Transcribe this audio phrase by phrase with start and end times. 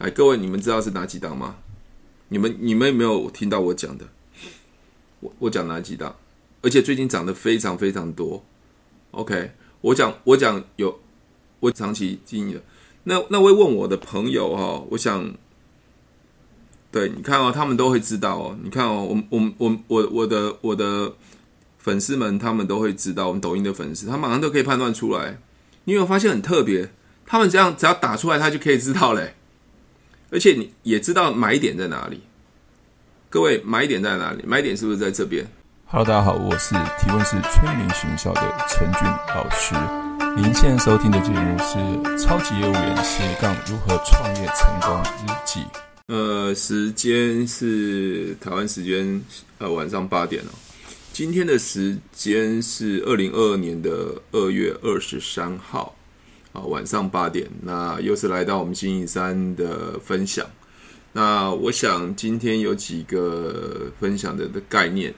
[0.00, 1.56] 哎，各位，你们知道是哪几档吗？
[2.28, 4.06] 你们你们有没有听到我讲的？
[5.20, 6.16] 我我讲哪几档？
[6.62, 8.42] 而且最近涨得非常非常多。
[9.10, 9.52] OK，
[9.82, 10.98] 我讲我讲有
[11.60, 12.58] 我长期经营。
[13.04, 15.34] 那那位问我的朋友哈、哦，我想，
[16.90, 18.58] 对，你看哦，他们都会知道哦。
[18.62, 21.12] 你看哦，我我我我我的我的
[21.76, 23.28] 粉丝们，他们都会知道。
[23.28, 25.38] 我们抖音的粉丝，他马上都可以判断出来。
[25.84, 26.90] 你有没有发现很特别？
[27.26, 29.34] 他们这样只要打出来，他就可以知道嘞。
[30.32, 32.20] 而且你也知道买点在哪里。
[33.28, 34.44] 各位，买点在哪里？
[34.46, 35.44] 买点是不是在这边
[35.86, 39.02] ？Hello，大家好，我是提问是催眠学校的陈俊
[39.34, 39.74] 老师。
[40.36, 41.78] 您现在收听的节目是
[42.22, 45.60] 《超级业务员斜杠如何创业成功日记》。
[46.06, 49.20] 呃，时间是台湾时间
[49.58, 50.50] 呃晚上八点哦。
[51.12, 55.92] 今天的时间是二零二二年的二月二十三号
[56.52, 57.48] 啊，晚上八点。
[57.62, 60.46] 那又是来到我们星期三的分享。
[61.12, 65.14] 那我想今天有几个分享的的概念。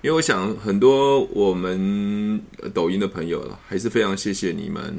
[0.00, 2.40] 因为我想很多我们
[2.72, 4.96] 抖音的朋友了，还是非常谢谢你们，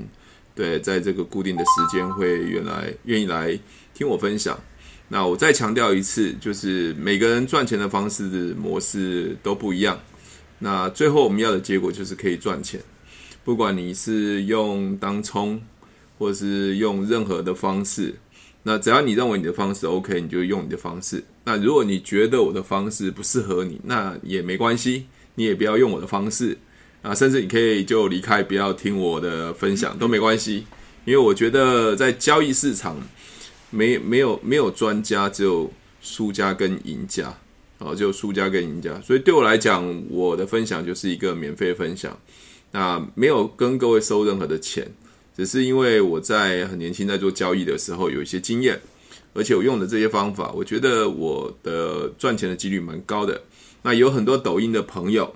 [0.54, 3.58] 对，在这个固定的时间会原来愿意来
[3.94, 4.60] 听我分享。
[5.08, 9.98] 那我再强调一次，就是每个人赚钱的方式模式都不一样。
[10.60, 12.82] 那最后我们要的结果就是可以赚钱，
[13.46, 15.62] 不管你是用当冲，
[16.20, 18.14] 或是用任何的方式。
[18.62, 21.24] 那只要你认为你的方式 OK，你就用你的方式。
[21.46, 26.58] 那如果你觉得我的方式不适合你，那也没关系，你也不要用我的方式
[27.02, 30.66] 啊，甚至你可以就离开，不要听我的分享都没关系。
[31.06, 32.98] 因为我觉得在交易市场
[33.72, 37.34] 没没有没有专家，只有输家跟赢家
[37.80, 39.00] 啊，只有输家跟赢家。
[39.02, 42.20] 所以对我来讲，我的分享就是一个免费分享，
[42.74, 44.92] 那没有跟各位收任何的钱。
[45.40, 48.78] 只是因为我在很年轻在做交易的时候有一些经验，
[49.34, 53.42] 而且我用的这些方法，我觉得我的赚钱的几率蛮高的。
[53.82, 55.34] 那有很多抖音的朋友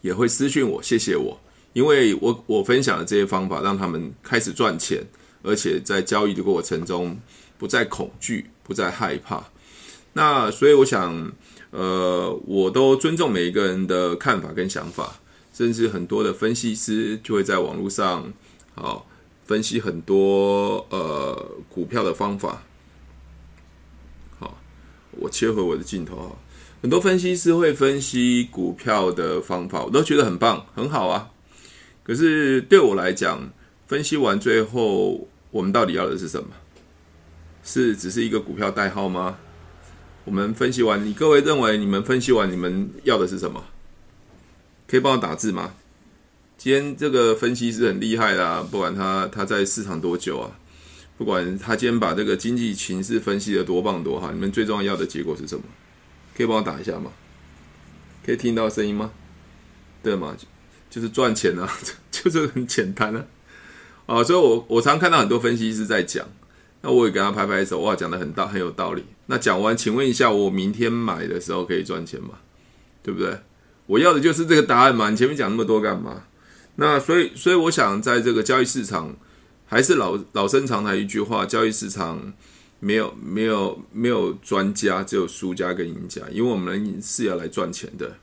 [0.00, 1.38] 也会私讯我，谢谢我，
[1.74, 5.04] 因为我我分享的这些方法让他们开始赚钱，
[5.42, 7.20] 而且在交易的过程中
[7.58, 9.44] 不再恐惧，不再害怕。
[10.14, 11.30] 那所以我想，
[11.70, 15.20] 呃，我都尊重每一个人的看法跟想法，
[15.52, 18.32] 甚至很多的分析师就会在网络上。
[18.74, 19.06] 好，
[19.52, 22.62] 分析很多呃股票的方法。
[24.38, 24.58] 好，
[25.10, 26.32] 我切回我的镜头啊。
[26.80, 31.28] 很多分析师会分析股票的方法，我都觉得很棒，很好啊。
[32.02, 33.52] 可是对我来讲，
[33.86, 36.48] 分析完最后，我们到底要的是什么？
[37.62, 39.36] 是只是一个股票代号吗？
[40.24, 43.62] 我们分析完，你各位认为你们分析完，你们要的是什么？
[44.88, 45.74] 可以帮我打字吗？
[46.62, 50.48] 今天这个分析师很厉害啦，不管他他在市场多久啊，
[51.18, 55.64] 不管他今天把这个经济情势分析得多棒多好，你们最重要的结果是什么？
[56.36, 57.10] 可以帮我打一下吗？
[58.24, 59.10] 可以听到声音吗？
[60.04, 60.36] 对吗？
[60.88, 61.68] 就是赚钱啊，
[62.12, 63.24] 就是很简单啊。
[64.06, 66.24] 啊，所以我我常看到很多分析师在讲，
[66.82, 69.04] 那我也给他拍拍手，哇，讲的很大很有道理。
[69.26, 72.38] 那讲完，请问一下，我明天买的时候可以赚钱吗？
[73.02, 73.36] 对不对？
[73.86, 75.10] 我要的就是这个答案嘛。
[75.10, 76.22] 你前面讲那么多干嘛？
[76.76, 79.14] 那所以，所以我想，在这个交易市场，
[79.66, 82.32] 还是老老生常谈一句话：交易市场
[82.80, 86.22] 没有没有没有专家，只有输家跟赢家。
[86.30, 88.16] 因为我们是要来赚钱的。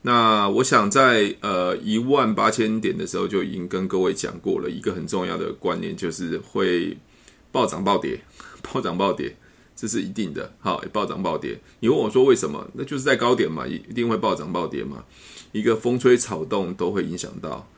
[0.00, 6.96] 那我想在呃一万八千点的时候，就已经跟各位讲过了一个很重要的观念，就是会
[7.52, 8.18] 暴涨暴跌，
[8.62, 9.36] 暴涨暴跌，
[9.76, 10.52] 这是一定的。
[10.58, 11.60] 好，暴涨暴跌。
[11.80, 12.66] 你问我说为什么？
[12.72, 15.04] 那就是在高点嘛，一定会暴涨暴跌嘛。
[15.52, 17.68] 一个风吹草动都会影响到。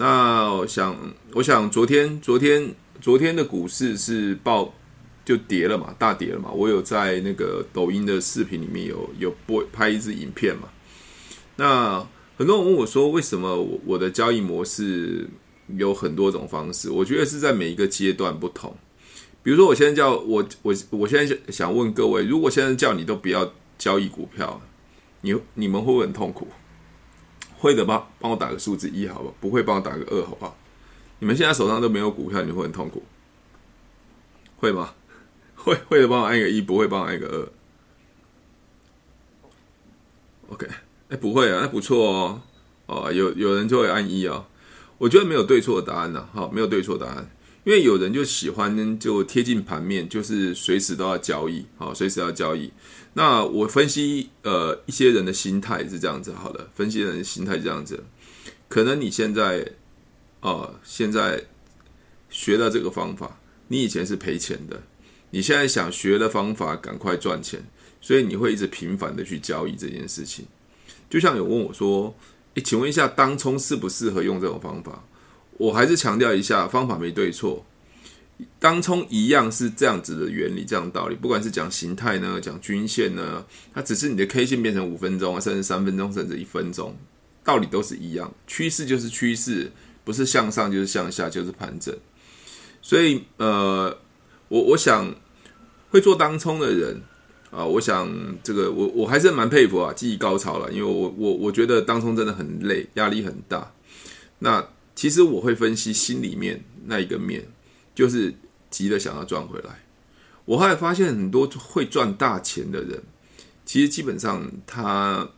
[0.00, 0.96] 那我想，
[1.34, 4.72] 我想昨天，昨天，昨天的股市是爆
[5.26, 6.50] 就跌了嘛，大跌了嘛。
[6.50, 10.70] 我有在那个抖音的视频里面有有播拍一支影片嘛。
[11.56, 11.98] 那
[12.38, 15.28] 很多人问我说，为什么我我的交易模式
[15.76, 16.90] 有很多种方式？
[16.90, 18.74] 我觉得是在每一个阶段不同。
[19.42, 24.62] 比如说，我现在叫我我我现在想问各位，如果现在叫你都不要交易股票，
[25.20, 26.48] 你你们会不会很痛苦？
[27.60, 29.30] 会的吧，帮我打个数字一，好吧？
[29.38, 30.56] 不会帮我打个二，好不好？
[31.18, 33.02] 你们现在手上都没有股票，你会很痛苦，
[34.56, 34.94] 会吗？
[35.54, 37.48] 会会的，帮我按个一，不会帮我按个二。
[40.54, 40.66] OK，
[41.10, 42.42] 哎，不会啊，那不错哦。
[42.86, 44.46] 哦，有有人就会按一啊。
[44.96, 47.30] 我觉得没有对错的答案呢，好，没有对错答案。
[47.64, 52.72] 因为有人就喜欢就贴近盘面，就是随时都要交易，好，随时要交易。
[53.14, 58.04] 那我分析呃一些人的心态是这样子，好了，分析人的心态是这样子。
[58.68, 59.72] 可能你现在
[60.40, 61.44] 哦、呃，现在
[62.30, 64.82] 学到这个方法，你以前是赔钱的，
[65.30, 67.62] 你现在想学的方法赶快赚钱，
[68.00, 70.46] 所以你会一直频繁的去交易这件事情。
[71.08, 72.14] 就像有问我说
[72.54, 75.02] ：“诶，请问一下，当冲适不适合用这种方法？”
[75.58, 77.66] 我还是强调一下，方法没对错。
[78.58, 81.16] 当冲一样是这样子的原理，这样道理。
[81.16, 86.96] 不管是讲形态呢，讲均线呢，它只是你的 K 线变成五分钟啊，甚至三分钟，甚至一分钟，
[87.42, 88.32] 道理都是一样。
[88.46, 89.70] 趋势就是趋势，
[90.04, 91.96] 不是向上就是向下，就是盘整。
[92.82, 93.96] 所以，呃，
[94.48, 95.14] 我我想
[95.90, 97.00] 会做当冲的人
[97.50, 98.08] 啊，我想
[98.42, 100.70] 这个我我还是蛮佩服啊，技艺高超了。
[100.70, 103.72] 因为我我我觉得当冲真的很累，压力很大。
[104.38, 107.46] 那其实我会分析心里面那一个面。
[108.00, 108.34] 就是
[108.70, 109.84] 急着想要赚回来。
[110.46, 113.02] 我后来发现很多会赚大钱的人，
[113.66, 115.28] 其实基本上他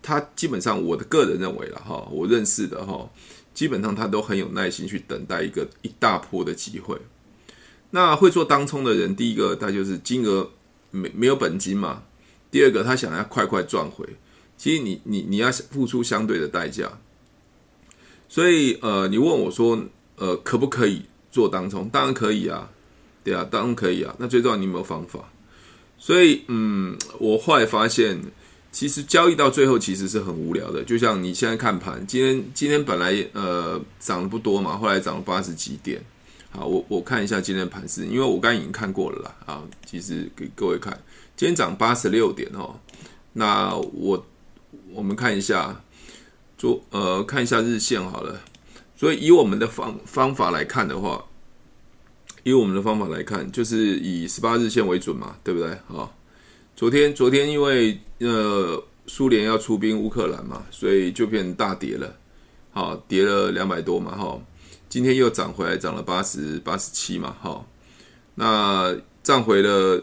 [0.00, 3.10] 他基本上我的个人认为了哈，我认识的哈，
[3.52, 6.98] 基本上他都很有耐心去等待一个一大波的机会。
[7.90, 10.50] 那会做当冲的人，第一个他就是金额
[10.90, 12.04] 没没有本金嘛，
[12.50, 14.08] 第二个他想要快快赚回，
[14.56, 16.98] 其实你你你要付出相对的代价。
[18.30, 19.84] 所以呃，你问我说
[20.16, 21.02] 呃，可不可以？
[21.32, 22.70] 做当冲当然可以啊，
[23.24, 24.14] 对啊，当然可以啊。
[24.18, 25.18] 那最重要你有没有方法？
[25.98, 28.20] 所以，嗯，我后来发现，
[28.70, 30.82] 其实交易到最后其实是很无聊的。
[30.84, 36.04] 就像你现在看盘，今天今天本来呃涨得不多嘛，后来涨了八十几点。
[36.50, 39.34] 好，我我看一下今天盘势，因为我刚刚已经看过了啦。
[39.46, 40.92] 啊，其实给各位看，
[41.34, 42.78] 今天涨八十六点哦。
[43.32, 44.26] 那我
[44.92, 45.80] 我们看一下，
[46.58, 48.38] 做呃看一下日线好了。
[49.02, 51.24] 所以以我们的方方法来看的话，
[52.44, 55.70] 以我们的方法来看，就是以十八日线为准嘛，对不对？
[55.88, 56.08] 啊，
[56.76, 62.14] 昨天昨天因为呃苏联要出兵乌克兰嘛，所以就变大跌了，
[62.70, 64.40] 好，跌了两百多嘛，哈，
[64.88, 67.66] 今天又涨回来，涨了八十八十七嘛，哈，
[68.36, 70.00] 那站回了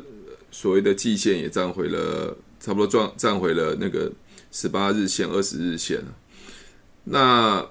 [0.52, 4.12] 所谓的季线，也站回了差不多站站回了那个
[4.52, 6.04] 十八日线、二十日线，
[7.06, 7.66] 那。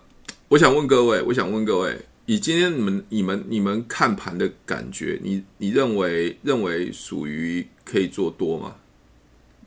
[0.49, 8.77] 我想问各位，我想问各位，以今天你们、你们、你们看盘的感觉，你你认为认为属于可以做多吗？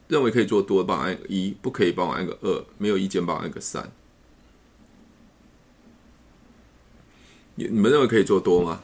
[0.07, 3.91] 认为可以做多，帮我按个一；不可以，帮我按个二；没有意见，帮我按个三。
[7.55, 8.81] 你你们认为可以做多吗？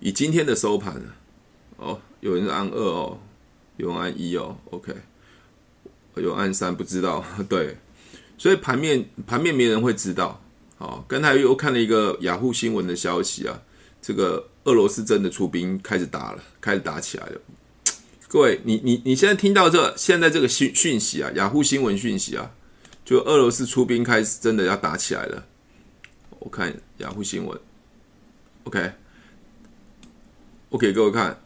[0.00, 1.00] 以今天的收盘，
[1.76, 3.20] 哦，有人按二哦，
[3.76, 4.92] 有人按一哦，OK，
[6.16, 7.76] 有按三，不知道， 对。
[8.42, 10.42] 所以盘面盘面没人会知道，
[10.76, 13.62] 好，刚才又看了一个雅虎新闻的消息啊，
[14.00, 17.40] 这个俄罗斯真的出兵开始打了，开始打起来了。
[18.26, 22.50] 各位，你你你现在听到这现在这个讯讯息啊，雅虎新闻讯息啊，
[23.04, 25.46] 就俄罗斯出兵开始真的要打起来了。
[26.40, 27.56] 我看雅虎新闻
[28.64, 28.90] ，OK，
[30.68, 31.40] 我给各位看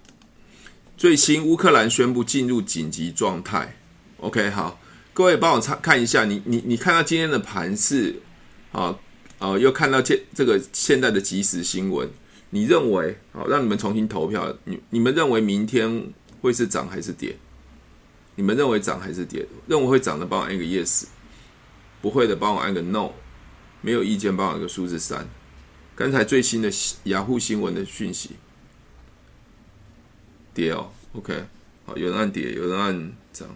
[0.96, 3.76] 最新乌克兰宣布进入紧急状态
[4.16, 4.80] ，OK，好。
[5.16, 8.16] 各位帮我查看一下，你你你看到今天的盘势，
[8.70, 8.98] 啊
[9.38, 12.06] 啊，又看到这这个现在的即时新闻，
[12.50, 17.34] 你认为好，让你们重新投票，你你们认为明天会是涨还是跌？
[18.34, 19.46] 你们认为涨还是跌？
[19.66, 21.04] 认为会涨的帮我按个 yes，
[22.02, 23.12] 不会的帮我按个 no，
[23.80, 25.26] 没有意见帮我按个数字三。
[25.94, 26.70] 刚才最新的
[27.04, 28.32] 雅虎新闻的讯息，
[30.52, 31.46] 跌哦，OK，
[31.86, 33.48] 好，有人按跌，有人按涨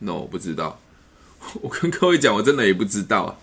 [0.00, 0.78] ，no，我不知道。
[1.62, 3.38] 我跟各位讲，我真的也不知道啊，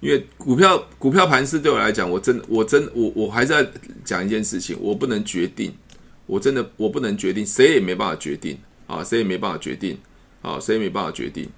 [0.00, 3.66] 因为股票股票盘势对我来讲，我真我真我我还在
[4.04, 5.74] 讲一件事情，我不能决定，
[6.26, 9.98] 我真的我不能决定，谁也没办法决定啊，谁也没办法决定
[10.42, 11.48] 啊，谁也没办法决定，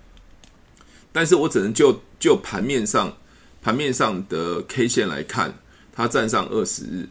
[1.12, 3.16] 但是我只能就就盘面上
[3.62, 5.54] 盘面上的 K 线来看，
[5.92, 7.08] 它站上二十日，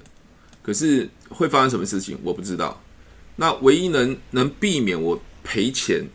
[0.62, 2.82] 可是会发生什么事情我不知道，
[3.38, 6.06] 那唯一能能避免我赔钱。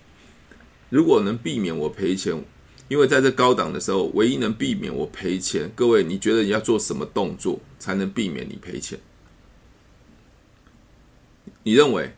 [0.90, 2.44] 如果能避免我赔钱，
[2.88, 8.98] 因为在这高档的时候，唯一能避免我赔钱，各位，你觉得你要做什么动作才能避免你赔钱？
[11.62, 12.12] 你认为，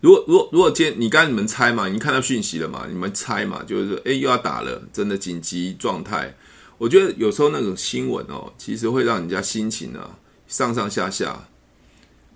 [0.00, 2.88] 如果如果如果今天你刚你们猜嘛，你看到讯息了嘛？
[2.90, 3.62] 你们猜嘛？
[3.62, 6.34] 就是说，诶，又要打了，真的紧急状态。
[6.78, 11.48] 我觉得有时候那种新闻哦，其实会让人家心情啊上上下下。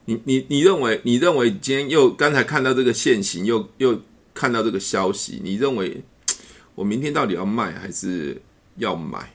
[0.05, 4.01] 你你你认为你认为今天又刚才看到这个现行又又。
[4.35, 6.03] 看到这个消息，你认为
[6.75, 8.41] 我明天到底要卖还是
[8.77, 9.33] 要买？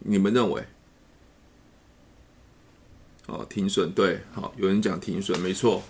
[0.00, 0.64] 你们认为？
[3.26, 5.82] 哦，停损对，好，有人讲停损，没错。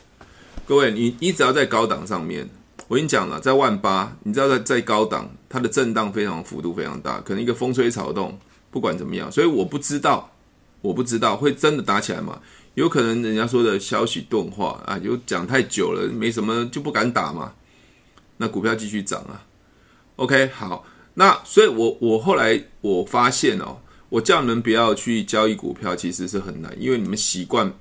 [0.67, 2.49] 各位，你你只要在高档上面，
[2.89, 8.39] 我跟你讲了，在万八，你知道在在高档，它的震荡非常幅度非常大，可能一个风吹草动，
[8.71, 10.33] 不管怎么样，所以我不知道，
[10.81, 12.41] 我不知道会真的打起来吗？
[12.75, 17.53] 有可能人家说的消息钝化啊，就讲太久了，没什么就不敢打嘛。
[18.37, 19.47] 那股票继续涨啊。
[20.17, 27.73] OK，好，那所以我我后来我发现哦，我叫你们不要去交易股票，其实是很难，因为你们习惯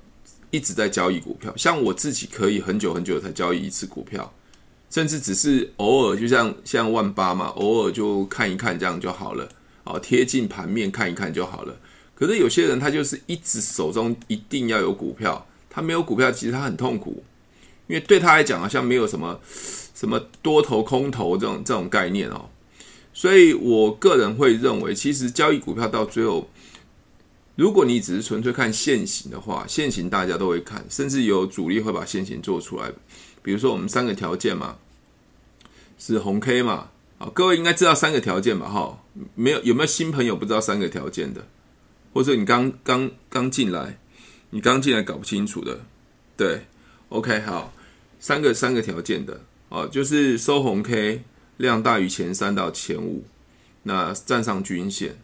[0.50, 1.52] 一直在交易股票。
[1.56, 4.32] 像我自己可以很久很久才交易一次股票，
[4.90, 9.48] 甚至只是偶尔，就像像万八嘛，偶尔就看一看这样就好了。
[9.84, 11.76] 哦，贴近盘面看一看就好了。
[12.14, 17.22] 可是有些人他就是一直手中一定要有股票，他没有股票其实他很痛苦，
[17.86, 19.38] 因为对他来讲好像没有什么
[19.94, 22.50] 什么多头空头这种这种概念哦。
[23.12, 26.50] 所以我个人会认为，其实交易股票到最后，
[27.56, 32.92] 如果你只是纯粹看线型的话，线型大家都会看，甚至有主力会把线型做出来。
[33.42, 34.76] 比如说我们三个条件嘛，
[35.98, 36.90] 是红 K 嘛。
[37.16, 38.68] 啊，各位应该知道三个条件吧？
[38.68, 38.98] 哈，
[39.36, 41.46] 没有，有没有新朋友不知道三个条件的？
[42.12, 44.00] 或者你刚刚刚进来，
[44.50, 45.78] 你刚进来搞不清楚的？
[46.36, 46.62] 对
[47.10, 47.72] ，OK，好，
[48.18, 51.22] 三个三个条件的哦，就是收红 K
[51.56, 53.24] 量大于前三到前五，
[53.84, 55.16] 那站上均线。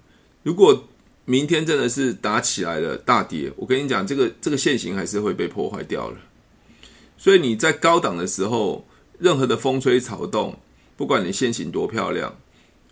[0.43, 0.89] 如果
[1.25, 6.19] 明天真的是打起来了大跌，我跟你讲，这个这个线型还是会被破坏掉了。
[7.17, 8.87] 所以你在高档的时候，
[9.19, 10.59] 任何的风吹草动。
[10.97, 12.37] 不管你线型多漂亮，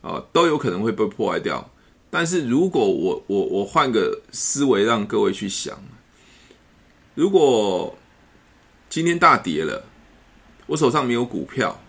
[0.01, 1.71] 啊，都有可能会被破坏掉。
[2.09, 5.79] 但是如果我我我换个思维，让各位去想，
[7.15, 7.99] 如果
[8.89, 9.85] 今天大跌了，
[10.69, 11.81] 我手上没有股票，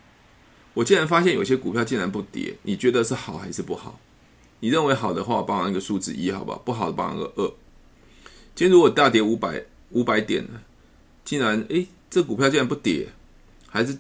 [0.74, 4.00] 我竟然发现有些股票竟然不跌，你觉得是好还是不好？
[4.62, 6.58] 你认为好的话，帮我一个数字一，好不好？
[6.58, 7.48] 不好的，帮我个二。
[8.56, 10.60] 今天如果大跌五百五百点呢，
[11.24, 13.08] 竟然诶，这股票竟然不跌，
[13.68, 13.98] 还是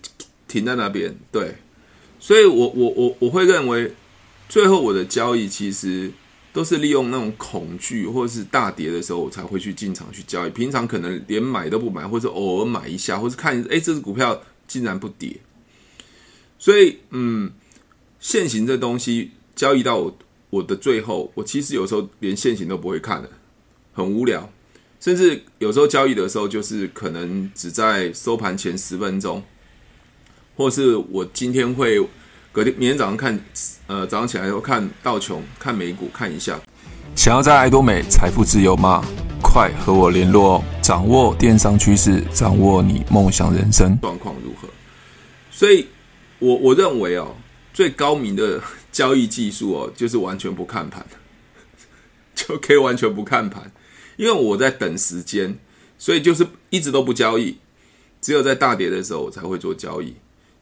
[0.48, 1.56] 停在那边，对。
[2.20, 3.94] 所以我，我我我会认为，
[4.50, 6.12] 最后我的交易其实
[6.52, 10.50] 都是利用那种恐惧，或者是大跌的时候，我才会去进场去交易。
[10.50, 15.36] 平常可能连买都不买，或者偶尔买一下，或者看，哎，这只股票竟然不跌。
[16.58, 17.52] 所以，嗯，
[18.22, 20.18] 现行这东西交易到我
[20.50, 23.30] 我的最后，我其实有时候连现行都不会看的，
[23.94, 24.50] 很无聊。
[25.00, 29.44] 甚至有时候交易的时候，就是可能只在收盘前十分钟。
[30.56, 31.98] 或是我今天会
[32.52, 33.40] 隔天、明天早上看，
[33.88, 36.60] 呃，早上起来后看道琼，看美股，看一下。
[37.16, 39.06] 想要在爱多美财富自由吗？
[39.42, 40.64] 快和我联络哦！
[40.82, 43.98] 掌握电商趋势，掌握你梦想人生。
[44.02, 44.68] 状况如何？
[45.52, 45.88] 所以
[46.40, 47.36] 我我认为哦，
[47.74, 51.06] 最高明的交易技术哦，就是完全不看盘，
[52.36, 53.72] 就可以完全不看盘，
[54.18, 55.58] 因为我在等时间，
[55.98, 57.58] 所以就是一直都不交易，
[58.22, 60.16] 只有在大跌的时候我才会做交易。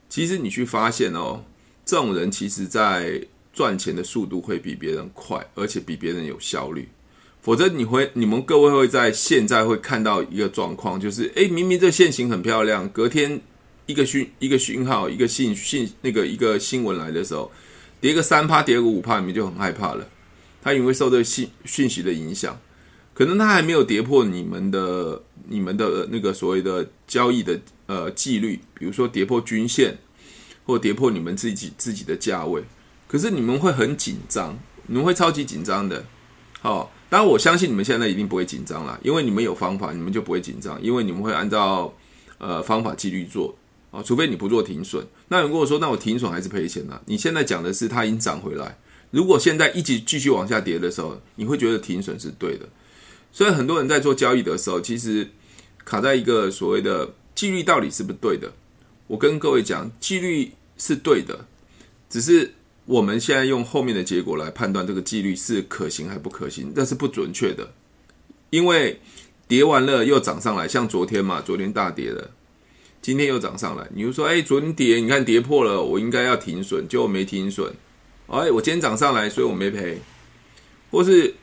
[0.10, 1.44] 其实你去发现哦，
[1.86, 3.22] 这种人其实在
[3.54, 6.88] 赚钱的速度会比别人快，而且比别人有效率。
[7.48, 13.40] 否则你会，你们各位会在现在会看到一个状况，就是诶，明明这线型很漂亮，隔天
[13.86, 17.50] 一个讯一个讯号，一个信信那个一个新闻来的时候，
[18.02, 20.06] 跌个三趴，跌个五趴，你们就很害怕了。
[20.62, 22.60] 他因为受这个信讯息的影响，
[23.14, 27.58] 可能他还没有跌破你们的你们的那个所谓的交易的。
[27.86, 29.98] 呃，纪律，比如说跌破均线，
[30.66, 32.62] 或跌破你们自己自己的价位，
[33.08, 36.04] 可是你们会很紧张，你们会超级紧张的。
[36.60, 41.94] 好、哦，当然我相信你们现在一定不会紧张啦，因为你们有方法，你们就不会紧张，因为你们会按照
[42.38, 43.56] 呃方法纪律做
[43.92, 45.06] 啊、哦，除非你不做停损。
[45.28, 47.00] 那如果说，那我停损还是赔钱呢？
[47.06, 48.78] 你现在讲的是它已经涨回来，
[49.12, 52.68] 如果现在一直继续往下跌的时候，你会觉得停损是对的。
[53.32, 55.30] 所以很多人在做交易的时候，其实
[55.86, 57.14] 卡在一个所谓的。
[57.38, 58.52] 纪律到底是不是对的？
[59.06, 61.46] 我跟各位讲，纪律是对的，
[62.10, 62.52] 只是
[62.88, 67.70] 我们现在用后面的结果来判断这个纪律是可行还不可行，那是不准确的。
[68.50, 68.98] 因为
[69.46, 72.32] 跌完了又涨上来，像昨天嘛，昨天大跌了，
[73.02, 73.86] 今天又涨上来。
[73.94, 77.74] 你就说，哎，昨天跌，你看跌破了，我应该要停损，结果没停损。
[78.28, 79.98] 哎，我今天涨上来，所以我没赔。
[80.90, 81.36] 或是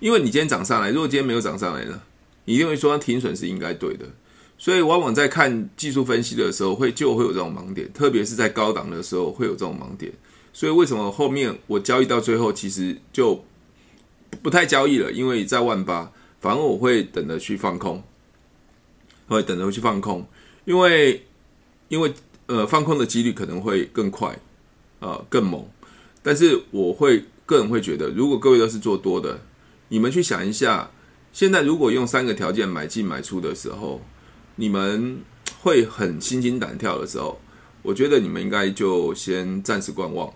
[0.00, 2.02] 因为你今天涨上来，如果今天没有涨上来呢，
[2.44, 4.04] 你一定会说停损是应该对的。
[4.58, 10.12] 所以，往往在看技术分析的时候，会就会有这种盲点，特别是在高档的时候会有这种盲点。
[10.52, 13.44] 所以，为什么后面我交易到最后，其实就
[14.42, 15.12] 不太交易了？
[15.12, 18.02] 因为在万八，反而我会等着去放空，
[19.28, 20.26] 会等着去放空，
[20.64, 21.26] 因为
[21.88, 22.12] 因为
[22.46, 24.38] 呃，放空的几率可能会更快，
[25.00, 25.64] 呃，更猛。
[26.22, 29.40] 但是，我会个人会觉得，如果各位都是做多的，
[29.88, 30.90] 你们去想一下，
[31.32, 34.00] 现在如果用三个条件买进买出的时候。
[34.60, 35.22] 你们
[35.60, 37.40] 会很心惊胆跳的时候，
[37.82, 40.32] 我觉得你们应该就先暂时观望，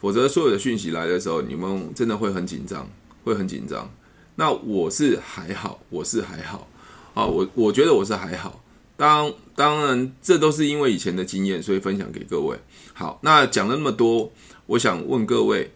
[0.00, 2.88] 否则所有的讯息来的时候，你们真的会很紧张，
[3.24, 3.90] 会很紧张。
[4.36, 6.68] 那我是还好，我是还好，
[7.14, 8.62] 啊，我我觉得我是还好。
[8.96, 12.56] 当当然，这都是因为以前的经验，所以分享给各位。
[12.92, 14.30] 好，那讲了那么多，
[14.66, 15.72] 我想问各位，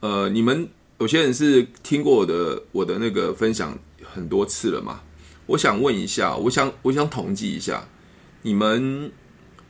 [0.00, 0.68] 呃，你们
[0.98, 5.02] 有些人是听过我的我的那个分享很多次了嘛？
[5.46, 7.86] 我想问一下，我想我想统计一下，
[8.40, 9.12] 你们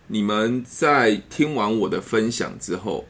[0.06, 3.04] 你们在听完我的分享之后，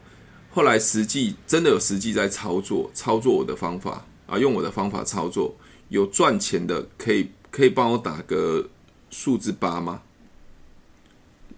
[0.51, 5.55] 后来实际真的有实际在操作操作我的方法啊，用我的方法操作
[5.89, 8.69] 有赚钱的，可以可以帮我打个。
[9.11, 10.01] 数字八吗？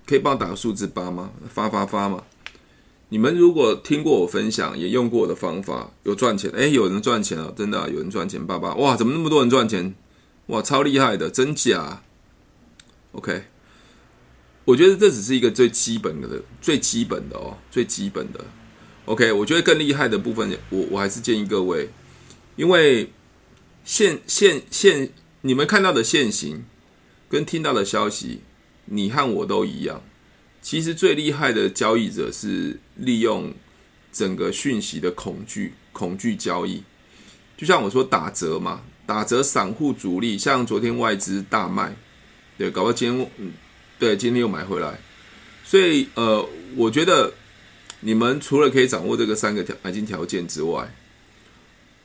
[0.05, 1.31] 可以帮我打个数字八吗？
[1.49, 2.23] 发发发吗？
[3.09, 6.51] 你们如果听过我分享，也用过我的方法，有赚钱？
[6.51, 8.45] 哎，有人赚钱了，真的，有人赚钱！
[8.45, 9.95] 爸爸，哇，怎么那么多人赚钱？
[10.47, 12.03] 哇，超厉害的，真假
[13.13, 13.45] ？OK，
[14.67, 16.27] 我觉得这只是一个最基本的、
[16.61, 18.43] 最基本的哦，最基本的。
[19.05, 21.89] OK，我觉得更厉害的部分，我我还是建议各位，
[22.57, 23.09] 因为
[23.85, 25.09] 现现现
[25.41, 26.65] 你们看到的现行。
[27.29, 28.39] 跟听到的消息，
[28.85, 30.01] 你和我都一样。
[30.61, 33.53] 其实最厉害的交易者是利用
[34.13, 36.83] 整个讯息的恐惧，恐惧交易。
[37.57, 41.97] 就像我说打折嘛，打折散户主力，像昨天外资大卖，
[42.57, 43.51] 对，搞到今天，嗯，
[43.99, 44.99] 对，今天又买回来。
[45.63, 47.33] 所以呃，我觉得
[47.99, 50.93] 你们除了可以掌握这个三个条买进条件之外，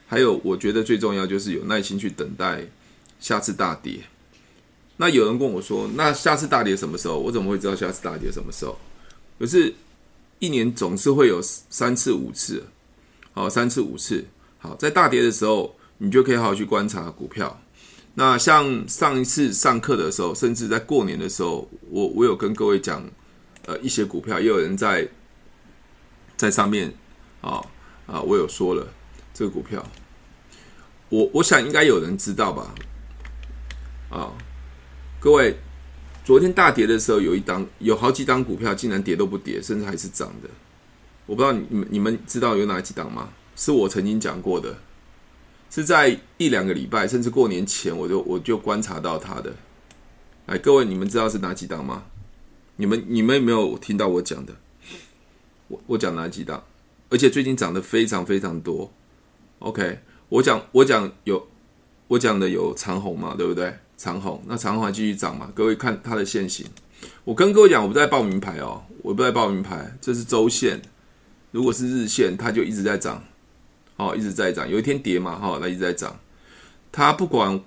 [0.09, 2.67] 还有我觉得最重要就是有耐心去等待
[3.21, 4.01] 下次大跌。
[4.97, 7.19] 那有人问我说：“那下次大跌什么时候？
[7.19, 8.79] 我怎么会知道下次大跌什么时候？
[9.39, 9.75] 可是，
[10.39, 12.65] 一年总是会有三次、五次，
[13.33, 14.25] 好，三次、五次。
[14.59, 17.62] 好，在大跌的时候，你就可以好好去观察股票。
[18.15, 23.03] 那像上一次上课的时候，甚至在过年的时候，我我有跟各位讲，
[23.67, 25.09] 呃，一些股票，也有人在
[26.37, 26.93] 在上面
[27.41, 27.61] 啊
[28.07, 28.87] 啊，我有说了
[29.33, 29.83] 这个股票，
[31.09, 32.75] 我我想应该有人知道吧，
[34.11, 34.33] 啊。”
[35.19, 35.57] 各位，
[36.25, 40.51] 昨天大跌的时候，有一档有好几档股票竟然跌都不跌，甚至还是涨的。
[41.27, 43.29] 我不知道你们你们知道有哪几档吗？
[43.55, 44.77] 是我曾经讲过的，
[45.75, 49.55] 是在一两个礼拜甚至过年前，我就我就观察到它的。
[50.45, 52.05] 哎，各位，你们知道是哪几档吗？
[52.77, 54.55] 你们你们有没有听到我讲的？
[55.69, 56.63] 我我讲哪几档？
[57.09, 58.93] 而且最近涨得非常非常多。
[59.61, 61.49] OK，我讲我讲有
[62.09, 63.75] 我讲的有长虹嘛，对不对？
[63.97, 65.51] 长虹，那长虹还继续涨嘛？
[65.55, 66.67] 各位看它的线型，
[67.25, 70.83] 我跟各位讲，我不在报名牌哦，我不在报名牌，这是周线。
[71.51, 73.25] 如果是日线，它就一直在涨，
[73.97, 74.69] 哦，一直在涨。
[74.69, 76.19] 有一天跌嘛，哈，它一直在涨。
[76.91, 77.61] 它不管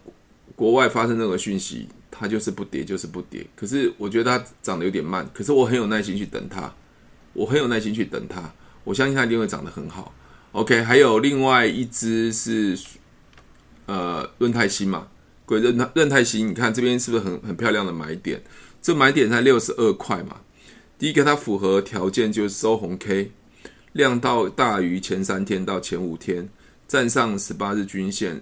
[0.56, 3.46] 国外发生任何讯息，它就是不跌，就是不跌。
[3.56, 6.74] 可是我觉得它涨得有点慢，可是我很有耐心去等它，
[7.34, 10.14] 我很有耐心去等它，我相信它一定会涨得很好。
[10.52, 12.78] OK，还有另外一只是
[13.88, 15.08] 呃润泰新嘛。
[15.46, 18.42] 鬼润泰润泰新，你看这边是不是很很漂亮的买点？
[18.82, 20.38] 这买点才六十二块嘛。
[20.98, 23.32] 第一个它符合条件就是收红 K，
[23.96, 26.48] 量到大于前三天到前五天，
[26.86, 28.40] 站上十八日均线。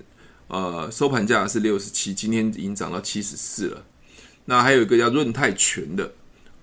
[0.48, 3.86] 呃，收盘价是六十七，今天已经涨到七十四了。
[4.46, 6.12] 那还有一个叫润泰全的，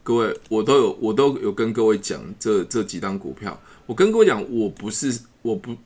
[0.02, 3.56] 各位我都有我都有跟各位讲这这几档股票。
[3.86, 5.76] 我跟各位讲，我不是我不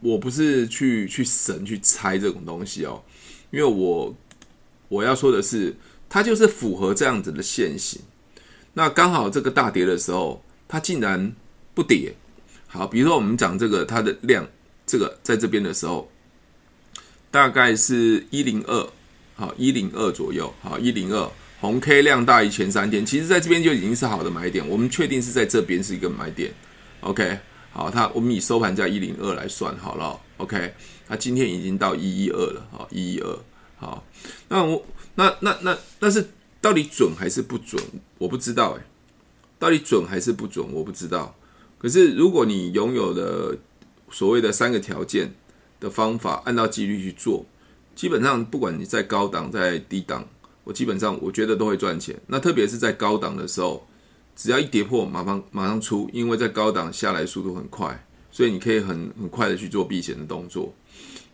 [0.00, 3.02] 我不是去去神去猜这种东西哦。
[3.50, 4.14] 因为我
[4.88, 5.74] 我要说的是，
[6.06, 7.98] 它就是符合这样子的线型。
[8.74, 11.34] 那刚好这个大跌的时候，它竟然
[11.72, 12.14] 不跌。
[12.72, 14.46] 好，比如说我们讲这个它的量，
[14.86, 16.10] 这个在这边的时候，
[17.30, 18.88] 大概是一零二，
[19.36, 21.30] 好一零二左右，好一零二
[21.60, 24.66] 红 K 量大于前三天，其实在这边就已经是好的买点。
[24.66, 26.50] 我们确定是在这边是一个买点。
[27.00, 27.38] OK，
[27.70, 30.18] 好，它我们以收盘价一零二来算好了。
[30.38, 30.74] OK。
[31.08, 33.38] 它今天已经到一一二了，好一一二，
[33.76, 34.02] 好，
[34.48, 34.82] 那我
[35.14, 36.26] 那那那但是
[36.58, 37.82] 到底准还是不准？
[38.16, 38.82] 我不知道诶，
[39.58, 40.66] 到底准还是不准？
[40.72, 41.34] 我不知道。
[41.82, 43.58] 可是如果你拥有的
[44.10, 45.34] 所谓的三个条件
[45.80, 47.44] 的方法，按照纪律去做，
[47.96, 50.24] 基本上不管你在高档在低档，
[50.62, 52.16] 我基本上我觉得都会赚钱。
[52.28, 53.84] 那特别是在高档的时候，
[54.36, 60.72] 只要一跌破，马上马上出，因为在高档下来速度很快，所以你可以很很快的去做避险的动作。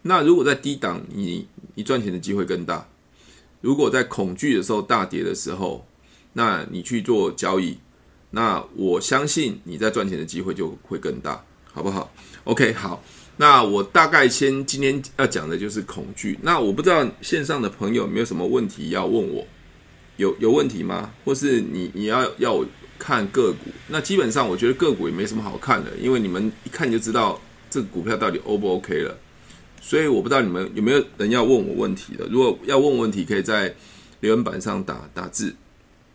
[0.00, 2.88] 那如果在低档，你你赚钱的机会更大。
[3.60, 5.84] 如果在恐惧的时候大跌的时候，
[6.32, 7.76] 那你去做交易，
[8.30, 12.12] 那我相信你在赚钱的机会就会更大，好不好
[12.44, 13.02] ？OK，好。
[13.40, 16.36] 那我大概先今天要讲的就是恐惧。
[16.42, 19.46] 那我不知道线上的朋友有没有什么问题要问我？
[20.16, 21.12] 有有问题吗？
[21.24, 22.66] 或是你你要要我
[22.98, 23.70] 看个股？
[23.86, 29.16] 那基本上我觉得个股也没什么好看的，因为你们一看就知道这个股票到底 O 不 OK 了。
[29.80, 32.26] 所以我不知道你们有没有人要问我问题的。
[32.26, 33.72] 如果要问问题，可以在
[34.18, 35.54] 留言板上打打字。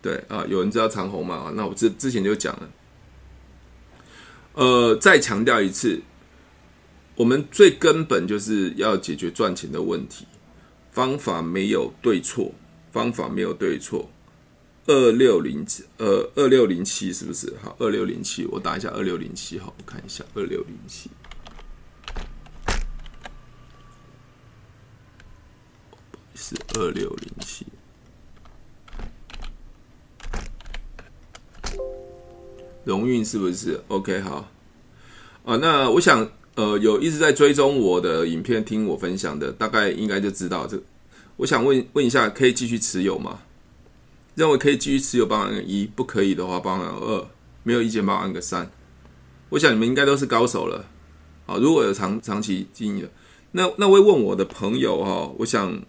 [0.04, 1.50] 对啊，有人知道长虹吗？
[1.56, 2.70] 那我之之前就讲了。
[4.52, 6.02] 呃，再强调一次，
[7.16, 10.26] 我们最根本就是要解决赚钱的问题，
[10.92, 12.52] 方法没有对错，
[12.92, 14.10] 方法没有对错。
[14.86, 17.54] 二六零七，呃，二六零七是不是？
[17.62, 21.08] 好，二六零七，我打一下二六零七，好，我看一下二六零七，
[26.34, 27.66] 是二六零七。
[32.84, 34.50] 荣运是不是？OK，好
[35.44, 35.56] 啊。
[35.56, 40.80] 那我想，呃，有一直在追踪我的影片、听我分享的，大概应该就知道这。
[41.36, 43.40] 我想问问一下，可以继续持有吗？
[44.34, 47.26] 认为可以继续持有，帮我按个一；不可以的话，帮我按个二。
[47.62, 48.70] 没有意见，帮我按个三。
[49.48, 50.84] 我想你们应该都是高手了。
[51.46, 53.10] 好，如果有长长期经营的，
[53.52, 55.82] 那那位问我的朋友哈，我想，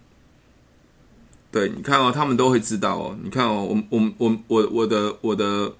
[1.50, 3.18] 对，你看哦，他们都会知道哦。
[3.22, 5.74] 你看哦，我我我我我的我的。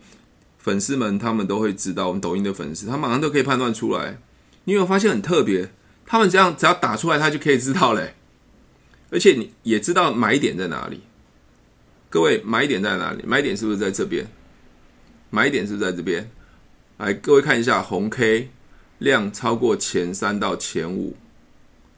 [0.67, 4.19] 粉丝们他们都会知道，我们抖音的粉丝，他马上都可以判断出来。
[4.65, 5.71] 你有没有发现很特别？
[6.05, 8.17] 他们这样只要打出来，他就可以知道嘞。
[9.13, 11.03] 而且你也知道买点在哪里。
[12.11, 13.23] 各位，买点在哪里？
[13.25, 14.27] 买点是不是在这边？
[15.31, 16.29] 买点是不是在这边？
[16.97, 18.51] 来，各位看一下红 K
[18.99, 21.15] 量超过前三到前五，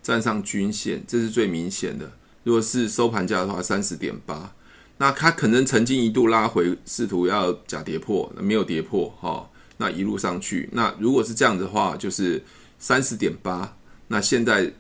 [0.03, 2.13] 站上均线，这是最明显的。
[2.45, 4.53] 如果是收盘价的话，三十点八。
[4.99, 9.49] 那它可能曾经一度拉回，试图要假跌破，没有跌破哈。
[9.77, 12.43] 那一路上去，那如果是这样子的话，就是
[12.81, 13.77] 三十点八。
[14.09, 14.73] 那现在，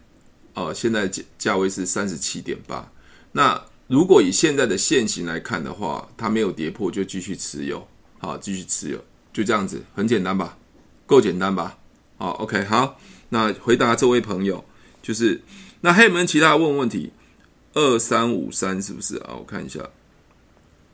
[0.54, 2.90] 呃，现在价价位是三十七点八。
[3.30, 7.86] 那如果以现在的线型来看的话，它没有跌破，就继续持有，
[8.18, 8.98] 好，继续持有，
[9.32, 10.58] 就这样子，很简单吧？
[11.06, 11.78] 够简单吧？
[12.16, 12.98] 好，OK，好。
[13.28, 14.64] 那回答这位朋友，
[15.00, 15.40] 就是
[15.82, 17.12] 那还有没有其他问问题？
[17.74, 19.36] 二三五三是不是啊？
[19.38, 19.78] 我看一下。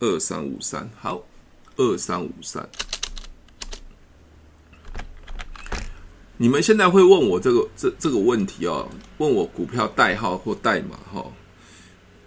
[0.04, 1.24] 二三五三，好，
[1.76, 2.68] 二三五三。
[6.36, 8.86] 你们现在会问我这个这这个问题哦？
[9.16, 11.24] 问我股票代号或代码哈？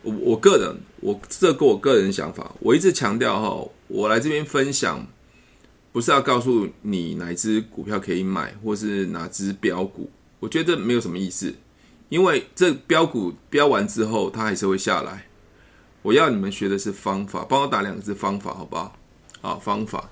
[0.02, 5.06] 我我个人，我这个我个人想法，我一直强调哈，我来这边分享，
[5.92, 10.10] 不是要告诉你哪只股票可以买，或是哪只标股，
[10.40, 11.54] 我觉得没有什么意思，
[12.10, 15.27] 因为这标股标完之后，它还是会下来。
[16.08, 18.96] 我要你们学的是方法，帮我打两个字“方法”，好不好？
[19.42, 20.10] 好，方法，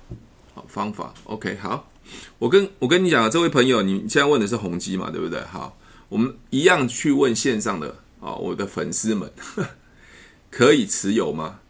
[0.54, 1.14] 好，方法。
[1.24, 1.90] OK，好。
[2.38, 5.40] 我跟我跟你讲，这位朋友，你现在问的是宏基嘛，对不对？
[5.46, 5.78] 好，
[6.10, 9.32] 我们一样去问线上的啊，我的粉丝们，
[10.52, 11.62] 可以持有吗？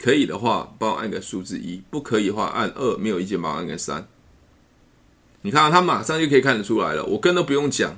[0.00, 2.98] 可以的话，帮我按个数字一；不可以的话，按二。
[2.98, 4.04] 没有意见，帮我按个三。
[5.42, 7.96] 你看啊，他马上就可以看得出来了，我跟都不用讲。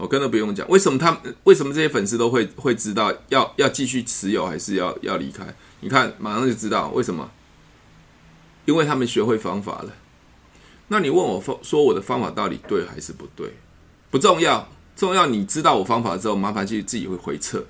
[0.00, 5.44] 我跟都不用讲，为什么他们为什么这些粉丝都会会知道要要继续持有还是要要离开？
[5.80, 7.30] 你看，马上就知道为什么？
[8.64, 9.92] 因为他们学会方法了。
[10.88, 13.52] 那你问我说说我的方法到底对还是不对？
[14.10, 17.64] 不重要，重要你知道我方法之后，麻烦去自己会回撤，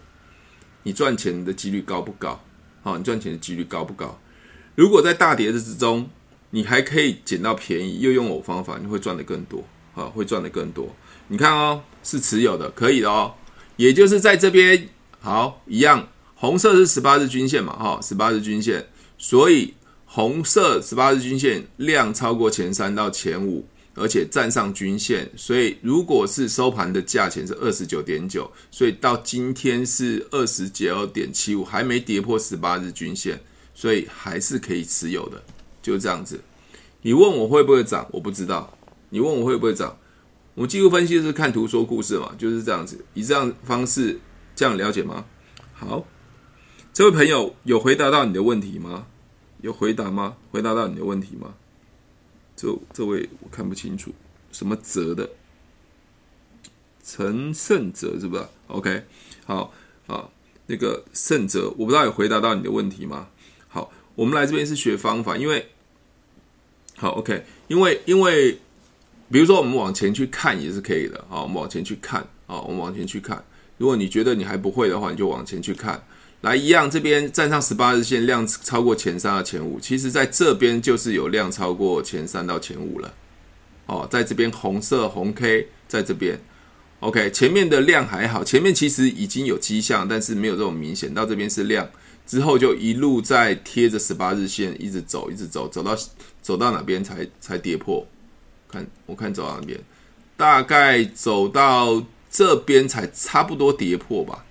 [0.85, 2.41] 你赚钱的几率高不高？
[2.83, 4.19] 好，你赚钱的几率高不高？
[4.75, 6.09] 如果在大跌之中，
[6.51, 10.95] 你还可以捡到便宜，又用我方法，你会赚得更多，好，会赚得更多。
[11.29, 13.35] 你看哦，是持有的，可以的哦。
[13.77, 14.89] 也就是在这边，
[15.21, 18.87] 好，一样，红色是十八日均线嘛，哈，十八日均线，
[19.17, 33.41] 所以红色十八日均线量超过前三到前五，而且站上均线，所以如果是收盘的价钱是二十九点九，所以到今天是二十九点七五，还没跌破十八日均线，
[33.75, 35.43] 所以还是可以持有的，
[35.81, 36.41] 就这样子。
[37.03, 38.77] 你问我会不会涨，我不知道。
[39.09, 39.97] 你问我会不会涨？
[40.61, 44.21] 我们技术分析是看图说故事嘛，就是这样子，以这样方式
[44.55, 45.25] 这样了解吗？
[45.73, 46.07] 好，
[46.93, 49.07] 这位朋友有回答到你的问题吗？
[49.63, 50.37] 有回答吗？
[50.51, 51.55] 回答到你的问题吗？
[52.55, 54.13] 这这位我看不清楚，
[54.53, 55.31] 什么哲的？
[57.03, 59.05] 陈胜哲是不是？OK，
[59.47, 59.73] 好，
[60.09, 60.29] 啊，
[60.67, 63.29] 那个胜哲，我不知道有回答到你的问题吗？
[63.69, 65.71] 好，我们来这边是学方法，因为
[66.97, 68.61] 好 OK，因为因为。
[69.31, 71.43] 比如说，我们往前去看也是可以的啊。
[71.43, 73.43] 我们往前去看啊，我们往前去看。
[73.79, 76.03] 如果你觉得你还不会的话，你就往前去看。
[76.41, 79.79] 来，一样这边站上十八日线，量超过前三到前五。
[79.79, 83.15] 其实在这边就是有量超过前三到前五了。
[83.87, 86.39] 哦，在这边红色红 K 在这边
[87.01, 91.13] ，OK，前面的量还好，前面其实已经有迹象，但是没有这种明显。
[91.13, 91.89] 到这边是量
[92.27, 95.97] 之后就一路在贴着十八日线一直走，一直走，走到
[96.41, 98.07] 走到哪边才才跌破。
[98.71, 99.81] 看，我看走到那边，
[100.37, 104.45] 大概走到这边才差不多跌破吧。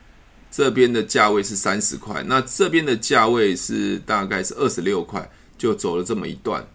[0.52, 6.68] 这边的价位是三十块，那这边的价位是大概是二十六块，就走了这么一段，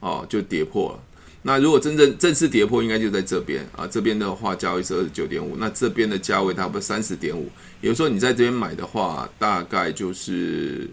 [0.00, 1.02] 哦，就跌破了。
[1.42, 3.86] 那如果真正正式跌破，应该就在这边啊。
[3.86, 7.48] 这边的话，价位是二十九点五，那这边的价位差不多三十点五。
[7.80, 10.90] 也就是说，你在这边买的话，大概就是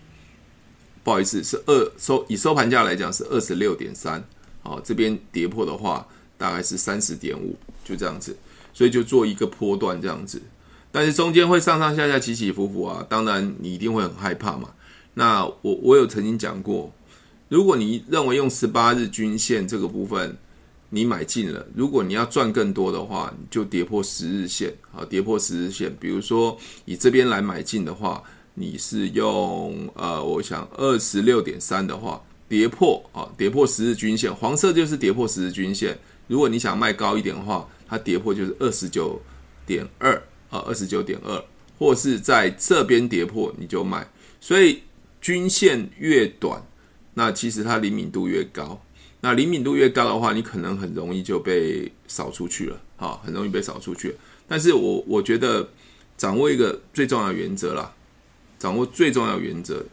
[1.04, 4.24] 不好意思，是二收以收盘价来讲是二十六点三。
[4.64, 8.36] 好，这边跌破的话，大概是三十点五，就这样子。
[8.74, 10.42] 所以就做一个波段这样子。
[10.92, 14.70] 但是中间会上上下下起起伏伏啊，当然你一定会很害怕嘛。
[15.14, 16.92] 那我我有曾经讲过，
[17.50, 20.36] 如果你认为用十八日均线这个部分
[20.90, 25.96] 你买进了，如果你要赚更多的话，你就跌破十日线啊，跌破十日线。
[26.00, 28.24] 比如说以这边来买进的话，
[28.54, 35.98] 你是用呃，我想二十六点三的话，跌破啊，跌破十日均线，黄色就是跌破十日均线。
[36.28, 39.22] 如果你想卖高一点的话，它跌破就是二十九
[39.66, 40.22] 点二。
[40.54, 41.44] 啊，二十九点二，
[41.80, 44.08] 或是在这边跌破你就卖，
[44.40, 44.84] 所以
[45.20, 46.64] 均线越短，
[47.16, 48.80] 那其实它灵敏度越高。
[49.22, 54.16] 那灵敏度越高的话，你可能很容易就被扫出去了，啊，很容易被扫出去。
[54.48, 55.68] 但是我我觉得
[56.16, 57.92] 掌握一个最重要原则啦，
[58.60, 59.84] 掌握最重要原则，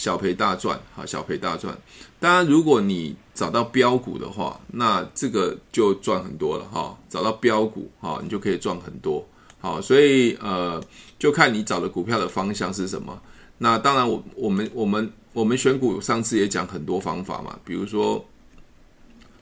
[0.00, 1.76] 小赔大赚，好，小赔大赚。
[2.18, 9.22] 当然，如果你找到标股的话，那这个就赚很多了，哈，找到标股，哈，你就可以赚很多。
[9.58, 10.82] 好，所以呃，
[11.18, 13.20] 就看你找的股票的方向是什么。
[13.58, 18.24] 那当然我，我们我们我们选股上次也讲很多方法嘛，比如说，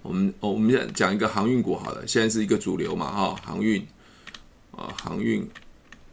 [0.02, 3.86] 我们我们现在讲一个航运股好了，现在是一个主流嘛，哈，航运
[4.72, 5.48] 啊，航运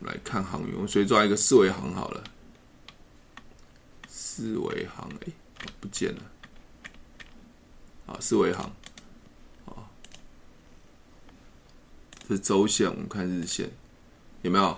[0.02, 2.24] 来看航运，我们随便抓一个四维航好了，
[4.36, 5.32] 四维行哎，
[5.80, 6.22] 不见了，
[8.08, 8.70] 啊，四维行，
[9.66, 9.72] 啊，
[12.28, 13.70] 这是周线，我们看日线。
[14.42, 14.78] 有没有？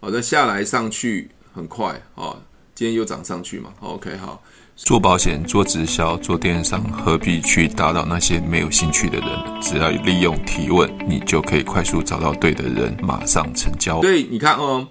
[0.00, 2.34] 好的，下来上去很快啊！
[2.74, 4.42] 今天又涨上去嘛？OK，好。
[4.74, 9.60] 做保险、做直销、做电商，何必去打扰那些没有兴趣的人？
[9.60, 14.00] 只要利用提问，你就可以快速找到对的人，马上成交。
[14.00, 14.88] 所以你看哦，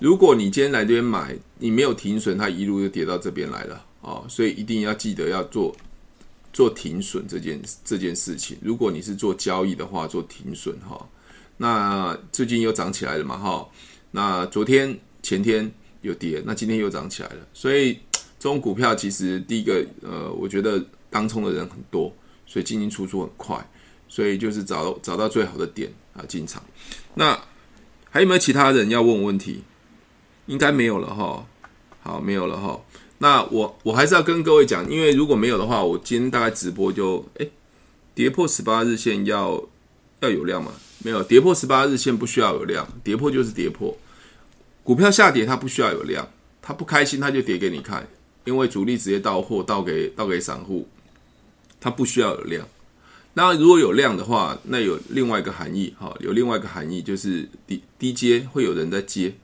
[0.00, 4.24] 如果你今天来这边买，你没有停损，它一路就跌到这边来了哦。
[4.28, 5.74] 所以一定要记得要做
[6.52, 8.56] 做停损这件这件事情。
[8.62, 11.08] 如果你是做交易的话，做停损哈。
[11.56, 13.36] 那最近又涨起来了嘛？
[13.36, 13.68] 哈，
[14.12, 15.70] 那昨天前天
[16.02, 17.46] 有跌，那今天又涨起来了。
[17.52, 17.94] 所以
[18.38, 20.80] 这种股票其实第一个，呃，我觉得
[21.10, 22.14] 当冲的人很多，
[22.46, 23.68] 所以进进出出很快，
[24.08, 26.62] 所以就是找找到最好的点啊进场。
[27.14, 27.36] 那
[28.08, 29.64] 还有没有其他人要问问题？
[30.48, 31.46] 应该没有了哈。
[32.02, 32.80] 好，没有了哈。
[33.18, 37.50] 那我我还是要跟各位讲，因为如果没有的话，我今天大概直播就诶，
[38.14, 39.62] 跌破十八日线要
[40.20, 40.72] 要有量吗。
[41.04, 43.96] 没有跌破十八日线不需要有量，跌破就是跌破。
[44.82, 46.28] 股票下跌它不需要有量，
[46.60, 48.08] 它不开心它就跌给你看，
[48.44, 50.88] 因为主力直接倒货倒给倒给散户，
[51.80, 52.66] 它不需要有量。
[53.34, 59.34] 那如果有量的话，那有另外一个含义哈，有另外一个含义就是低低接会有人在接，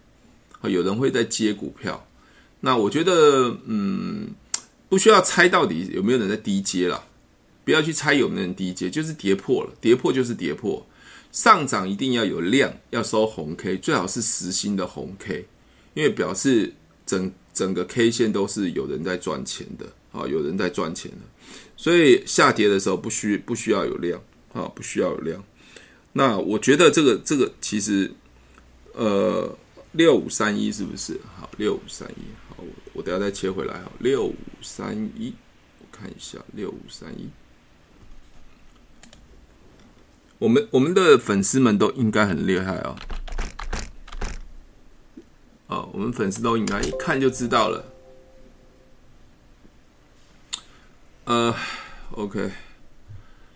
[0.68, 2.06] 有人会在接股票。
[2.60, 4.28] 那我觉得嗯，
[4.88, 7.04] 不需要猜到底有没有人在低接了，
[7.64, 10.86] 不要去猜有没有人低接，就是跌破了，跌破就是跌破。
[11.32, 15.46] 上涨一定要有量，要收红 K，最好是实心的红 K，
[15.94, 16.72] 因为表示
[17.04, 21.18] 整整个 K 线都是有人在赚钱的啊，有人在赚钱的，
[21.76, 24.22] 所以下跌的时候不需不需要有量
[24.52, 25.42] 啊，不需要有量。
[26.12, 28.08] 那我觉得这个这个其实，
[28.92, 29.52] 呃，
[29.94, 31.20] 六五三一是不是？
[31.36, 35.34] 好，六五三一，好，我我等下再切回来哈，六五三一，
[35.80, 37.28] 我看一下六五三一。
[40.38, 42.96] 我们我们的粉丝们都应该很厉害哦，
[45.68, 47.84] 哦，我们粉丝都应该一看就知道了。
[51.24, 51.54] 呃
[52.10, 52.50] ，OK，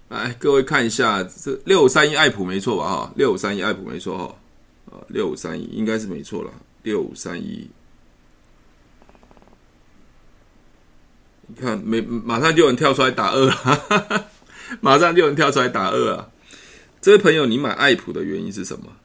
[0.08, 2.88] 来各位看一下，这六五三一爱普没错吧？
[2.88, 4.34] 哈，六五三一爱普没错哈，
[4.90, 7.68] 啊，六五三一应该是没错了，六五三一，
[11.46, 14.24] 你看没马上就有人跳出来打二，哈哈哈，
[14.80, 16.30] 马上就有人跳出来打二啊！
[17.00, 18.96] 这位朋友，你买爱普的原因是什么？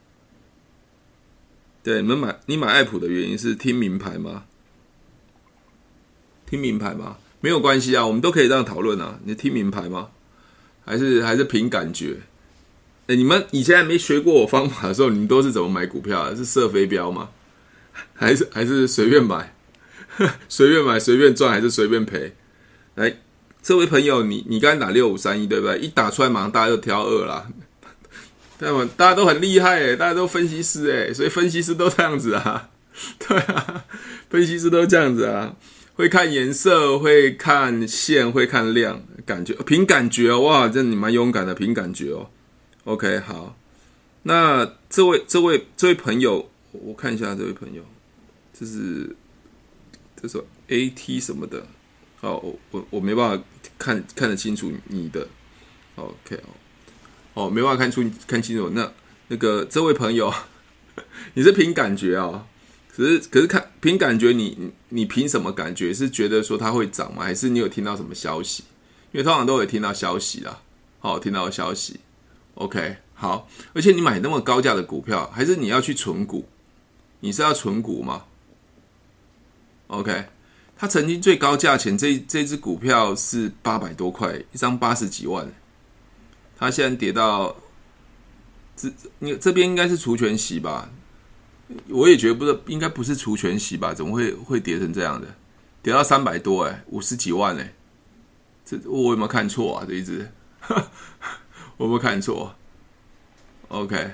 [1.82, 4.44] 对，你们买你买爱普的原因是听名牌吗？
[6.46, 7.18] 听名牌吗？
[7.40, 9.20] 没有关系啊，我们都可以这样讨论啊。
[9.24, 10.10] 你听名牌吗？
[10.84, 12.20] 还是还是凭感觉？
[13.06, 16.36] 哎，你们以前还没学过我方法的时候，你们都是怎么买股票的？
[16.36, 17.28] 是射飞镖吗？
[18.14, 19.54] 还是还是随便买？
[20.48, 22.32] 随便买随便赚还是随便赔？
[22.94, 23.18] 来，
[23.62, 25.78] 这位朋友，你你刚才打六五三一对不对？
[25.78, 27.46] 一打出来马上大家就挑二啦。
[28.60, 32.70] 那么大家都很厉害诶，大家都分析师诶，所以分析师都这样子啊，
[33.18, 33.84] 对啊，
[34.30, 35.56] 分析师都这样子啊，
[35.94, 42.30] 会看颜色，会看线，会看量，感觉凭感觉，哇，这你蛮勇敢的，凭感觉哦。
[42.84, 43.56] OK，好，
[44.24, 47.82] 那这位这位这位朋友，我看一下这位朋友，
[48.52, 49.16] 这是
[50.20, 51.66] 这是 AT 什么的，
[52.20, 53.44] 哦，我我我没办法
[53.78, 55.26] 看看得清楚你的
[55.96, 56.50] ，OK 哦。
[57.32, 58.68] 哦，没办法看出看清楚。
[58.70, 58.92] 那
[59.28, 60.32] 那个这位朋友，
[61.32, 62.46] 你是凭感觉哦？
[62.94, 65.92] 可是可是看凭感觉你，你你凭什么感觉？
[65.92, 67.24] 是觉得说它会涨吗？
[67.24, 68.62] 还是你有听到什么消息？
[69.10, 70.60] 因为通常都会听到消息啦。
[71.00, 71.98] 好，听到消息。
[72.54, 73.48] OK，好。
[73.72, 76.48] 而且你买那么高价的股票，还是你要去存股？
[77.20, 78.24] 你是要存股吗
[79.86, 80.26] ？OK，
[80.76, 85.52] 它曾经最高价钱，这这只股票是八百多块一张，八十几万。
[86.56, 87.56] 它现在跌到
[88.76, 90.90] 这，你这边应该是除权息吧？
[91.88, 93.94] 我也觉得不是，应该不是除权息吧？
[93.94, 95.26] 怎么会会跌成这样的？
[95.82, 97.74] 跌到三百多哎，五十几万哎，
[98.64, 99.84] 这我有没有看错啊？
[99.88, 100.30] 这一只，
[101.76, 102.54] 我有没看错
[103.68, 104.10] ？OK，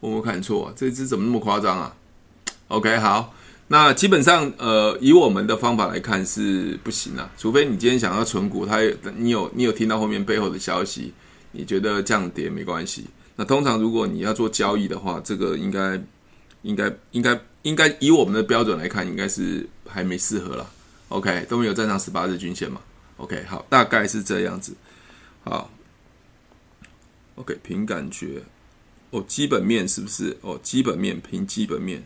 [0.00, 0.72] 我有没看错？
[0.76, 1.94] 这只怎么那么夸张啊
[2.68, 3.34] ？OK，好。
[3.70, 8.78] 那基本上，呃，以我们的方法来看是不行啊，除非你今天想要存股，它
[9.14, 11.12] 你有你有听到后面背后的消息，
[11.52, 13.06] 你觉得降跌没关系。
[13.36, 16.00] 那通常如果你要做交易的话，这个应该
[16.62, 20.70] 应该应该应该以我们的标准来看，应该是还没适合了。
[21.08, 22.80] OK，都没有站上十八日均线嘛
[23.18, 24.74] ？OK，好，大概是这样子。
[25.44, 25.70] 好
[27.38, 28.42] ，OK，凭感觉，
[29.10, 30.36] 哦，基本面是不是？
[30.42, 32.04] 哦，基本面凭基本面。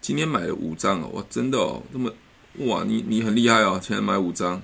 [0.00, 2.12] 今天买了五张哦，哇，真的哦，那么
[2.66, 4.60] 哇，你你很厉害哦，现在买五张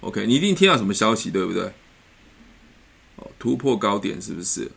[0.00, 1.72] ，OK，你一定听到什么消息，对不对？
[3.16, 4.70] 哦，突破高点是不是？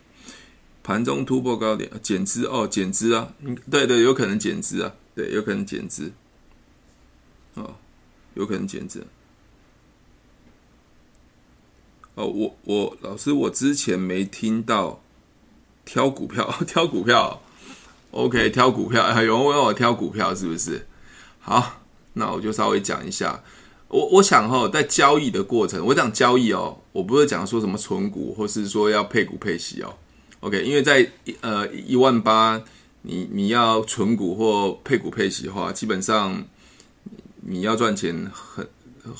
[0.82, 3.34] 盘中突破高点，减资哦，减资啊，
[3.70, 6.12] 对对，有可能减资啊，对，有可能减资，
[7.56, 7.76] 哦，
[8.34, 9.06] 有可能减资。
[12.20, 15.02] 哦，我我老师，我之前没听到
[15.86, 17.42] 挑股票， 挑股票。
[18.12, 20.86] OK，挑股票， 有人问我挑股票是不是？
[21.40, 21.80] 好，
[22.14, 23.42] 那我就稍微讲一下。
[23.88, 29.96] 我我想哈，在交易的过程，我讲交易哦，我不是讲说什么存股，或是说要配股配息哦。
[30.42, 32.62] OK，因为在呃一万八，
[33.04, 36.44] 你你要存股或配股配息的话，基本上
[37.44, 38.68] 你要赚钱很，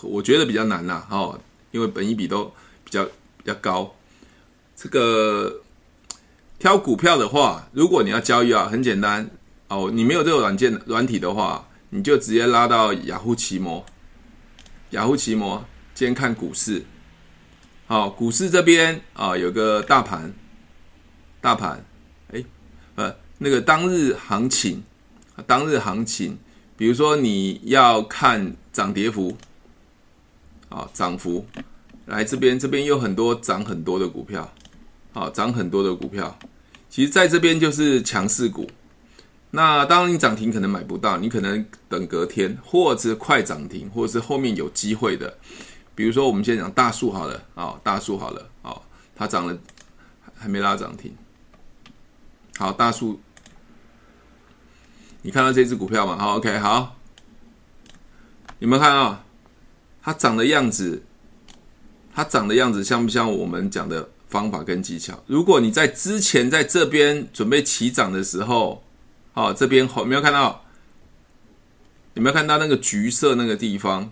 [0.04, 1.40] 我觉得比较难呐，哦，
[1.72, 2.52] 因为本一笔都
[2.90, 3.94] 比较比较高，
[4.76, 5.62] 这个。
[6.62, 9.30] 挑股票的话，如果你要交易啊，很简单
[9.70, 9.90] 哦。
[9.94, 13.86] 你没有这个软件软体的话，你就直接拉到雅虎奇摩。
[14.90, 15.64] 雅虎奇摩，
[15.96, 16.84] 今天看股市。
[17.88, 20.34] 好，股市这边啊，有个大盘，
[21.40, 21.82] 大盘，
[22.34, 22.44] 哎，
[22.96, 24.84] 呃，那个当日行情，
[25.48, 26.38] 当日行情，
[26.76, 29.38] 比如说你要看涨跌幅，
[30.68, 31.48] 啊，涨幅，
[32.10, 34.52] 来这边，这边有很多涨很多的股票。
[35.12, 36.38] 好，涨很多的股票，
[36.90, 38.70] 其实在这边就是强势股。
[39.52, 45.36] 那当然，你涨停可能买不到，你可能等隔天，或者快涨停，或者是后面有机会的。
[45.96, 48.80] 比如说，我们先讲大树好了，啊，大树好了，啊，
[49.16, 49.58] 它涨了，
[50.36, 51.16] 还没拉涨停。
[52.58, 53.20] 好，大树，
[55.24, 56.18] 你看到这只股票吗？
[56.18, 56.96] 好，OK，好，
[58.60, 59.24] 你们看到
[60.04, 61.04] 它涨的样子？
[62.20, 64.10] 它涨的样子像不像我们讲的？
[64.28, 68.84] 方法跟技巧，如果你在之前在这边准备起涨的时候，
[69.34, 70.64] 好，这边有没有看到？
[72.14, 74.12] 有没有看到那个橘色那个地方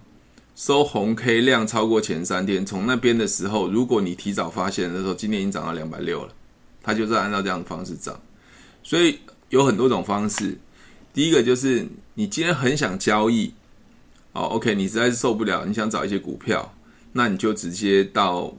[0.56, 2.66] 收红 K 量超过前三天？
[2.66, 6.34] 从那边的时候，如果你提早发现的时候，今天已经涨到两百六了，
[6.82, 8.20] 它就是按照这样的方式涨。
[8.82, 10.58] 所以有很多种方式。
[11.14, 13.54] 第一个就是你今天很想交易，
[14.32, 16.74] 哦，OK，你实在是受不了，你想找一些股票，
[17.14, 18.54] 那你就直接到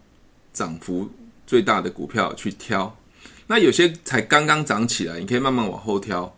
[0.52, 1.10] 涨幅。
[1.46, 2.94] 最大的股票去挑，
[3.46, 6.36] 那有些才刚刚涨起来，你可以慢慢往后挑。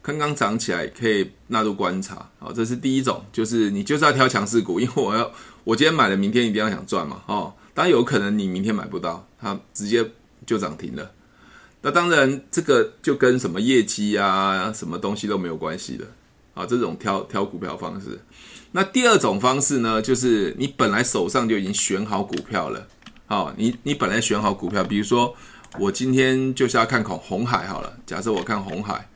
[0.00, 5.28] 刚刚涨起来可以纳入观察，好，这是第一种，就是你就是要挑强势股，因为我要
[5.64, 10.08] 我今天买了，明天一定要想赚嘛，哦，当然有可能你明天买不到，它直接
[10.46, 11.10] 就涨停了。
[11.80, 16.04] 那当然这个就跟什么业绩啊，什么东西都没有关系的，
[16.54, 18.20] 啊，这种挑挑股票方式。
[18.72, 22.86] 那第二种方式呢，就是你本来手上就已经选好股票了。
[23.26, 25.34] 好，你你本来选好股票，比如说
[25.78, 27.96] 我今天就是要看红红海好了。
[28.06, 29.08] 假设我看红海，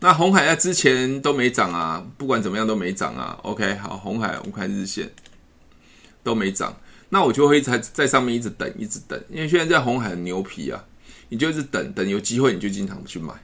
[0.00, 3.38] 那红海在之前都没涨啊，不管怎么样都没涨啊。
[3.42, 5.10] OK，好，红海我们看日线
[6.22, 6.76] 都没涨，
[7.08, 10.84] 那我就会在在上面一直等，一直等，因为现在在红海很牛皮啊。
[11.28, 13.34] 你就一直等等有机会你就经常去买。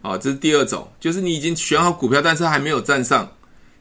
[0.00, 3.30] 好，这是第二种，就是你已经选好股票，但是还没有站上，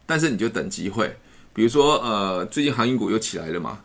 [0.06, 1.16] 但是你就等机会。
[1.54, 3.80] 比如说，呃，最近航运股又起来了嘛，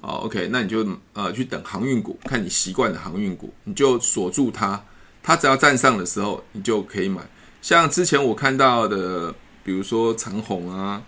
[0.00, 4.80] 哦，OK，那你就呃去等航运股，看你习惯的航运股，你就锁住它，
[5.20, 7.28] 它只要站上的时候，你就可以买。
[7.60, 11.02] 像之前我看到的，比如说长虹啊、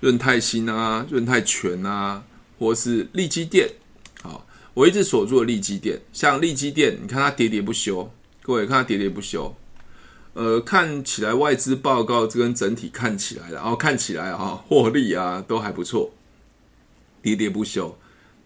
[0.00, 2.22] 润泰新啊、润泰全啊，
[2.58, 3.68] 或是利基电，
[4.22, 6.00] 好，我一直锁住了利基电。
[6.10, 8.10] 像利基电，你看它喋喋不休，
[8.42, 9.54] 各位看它喋喋不休。
[10.32, 16.12] 呃，看起来外资报告这跟整体看起来，然后看起来啊，获利啊都还不错，
[17.20, 17.98] 跌跌不休。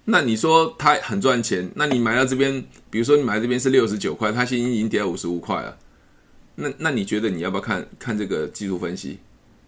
[0.06, 1.70] 那你说它很赚钱？
[1.74, 5.76] 那你买到这边，比如说你买这边是六十九块，它现在已经跌到五十五块了。
[6.56, 9.18] 那那你觉得你要不要看看这个技术分析？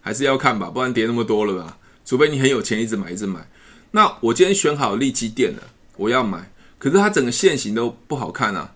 [0.01, 1.77] 还是要看吧，不然跌那么多了吧？
[2.03, 3.47] 除非你很有钱，一直买一直买。
[3.91, 5.63] 那我今天选好利基电了，
[5.97, 8.73] 我要买，可是它整个线型都不好看啊，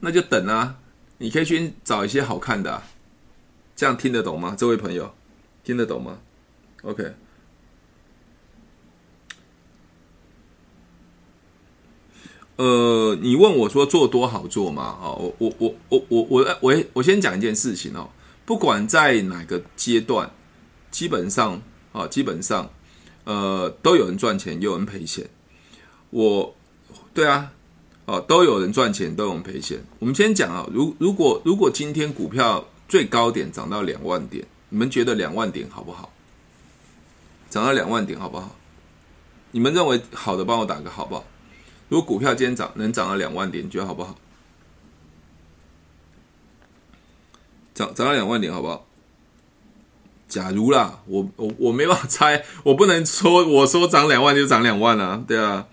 [0.00, 0.76] 那就等啊。
[1.18, 2.82] 你可以去找一些好看的，
[3.74, 4.54] 这样听得懂吗？
[4.56, 5.12] 这位朋友，
[5.64, 6.20] 听得懂吗
[6.82, 7.12] ？OK。
[12.56, 14.96] 呃，你问我说做多好做吗？
[15.00, 18.10] 哦，我我我我我我我我先讲一件事情哦，
[18.44, 20.30] 不管在哪个阶段，
[20.90, 21.60] 基本上
[21.92, 22.70] 啊，基本上，
[23.24, 25.28] 呃，都有人赚钱，有人赔钱。
[26.10, 26.54] 我，
[27.12, 27.52] 对啊。
[28.08, 29.78] 哦，都有人赚钱，都有人赔钱。
[29.98, 36.10] 我们先讲啊，如如果如果今天股票最高点涨到两万点，你们觉得两万点好不好？
[37.50, 38.56] 涨到两万点好不好？
[39.50, 41.24] 你们认为好的，帮我打个好不好？
[41.90, 44.14] 如果股票今天涨能涨到两万点，你觉得好不好？
[47.74, 48.86] 涨涨到两万点好不好？
[50.28, 55.66] 假如啦，我我我没办法猜，我不能说我说涨两万就涨两万啊，对啊，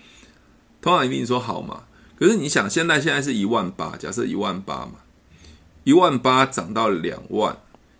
[0.81, 1.83] 通常一定说好嘛。
[2.17, 4.93] 可是你想，现在现在是一万八，假设一万八嘛，
[5.83, 7.57] 一万八涨到两万，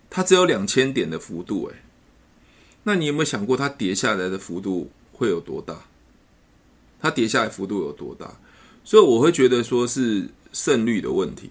[0.08, 1.82] 它只有两千点的幅度诶，
[2.84, 5.84] 那你有没有想过它跌下来的幅度会有多大？
[6.98, 8.40] 它跌下来幅度有多大？
[8.82, 11.50] 所以我会觉得说是胜率的问题，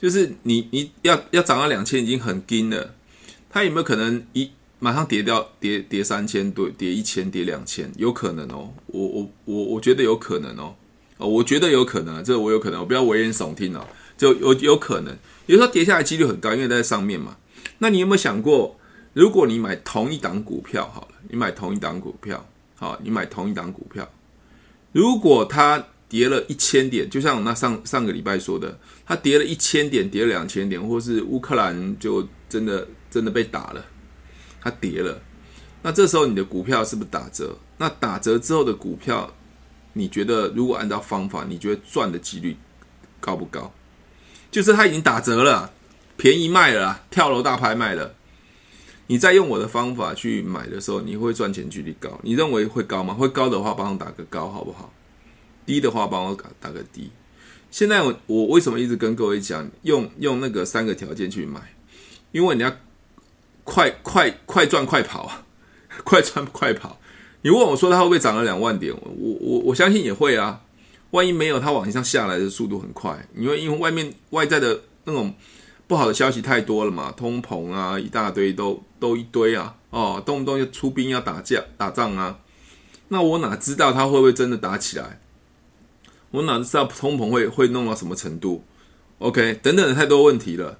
[0.00, 2.94] 就是你你要要涨到两千已经很惊了，
[3.50, 7.92] 它有没有可能一马上跌掉跌跌三千对，跌一千跌两千？
[7.98, 10.74] 有可能哦，我我我我觉得有可能哦。
[11.26, 15.14] 我觉得有可能，这个我有可能，我不要危言耸听哦，就有有可能，
[15.46, 17.36] 有时候跌下来几率很高，因为在上面嘛。
[17.78, 18.78] 那你有没有想过，
[19.12, 22.46] 如果你买同一档股票好了，你买同一档股票，
[22.76, 24.08] 好，你买同一档股票，
[24.92, 33.84] 如果它跌了一千点，就像我那上上个礼拜说的，它跌了一千点，跌了两千点，或是乌克兰就真的真的被打了，
[34.60, 35.20] 它跌了，
[35.82, 37.56] 那这时候你的股票是不是打折？
[37.78, 39.32] 那打折之后的股票？
[39.92, 42.56] 你觉得如果按照方法，你觉得赚的几率
[43.20, 43.72] 高不高？
[44.50, 45.72] 就是它已经打折了，
[46.16, 48.14] 便宜卖了，跳楼大拍卖了。
[49.06, 52.20] 你再用我的方法去买的时候，你会赚钱几率高？
[52.22, 53.12] 你认为会高吗？
[53.12, 54.92] 会高的话，帮我打个高好不好？
[55.66, 57.10] 低的话，帮我打打个低。
[57.72, 61.60] 现在我我为什么一直跟各位讲，用用那个三个条件去买？
[62.30, 62.72] 因为你要
[63.64, 65.44] 快快快赚快跑啊，
[66.04, 66.99] 快赚快跑。
[67.42, 68.92] 你问我说它会不会涨了两万点？
[68.92, 70.60] 我我我相信也会啊。
[71.12, 75.34] 万一没有，它往上下来的速度很快，因为因为外面外在的那种
[75.88, 82.38] 不好的消息太多了嘛，通膨啊一大堆都都一堆啊，哦，动不动就出兵要打架打仗啊。
[83.08, 85.20] 那我哪知道它会不会真的打起来？
[86.30, 88.62] 我哪知道通膨会会弄到什么程度
[89.18, 90.78] ？OK，等等的太多问题了。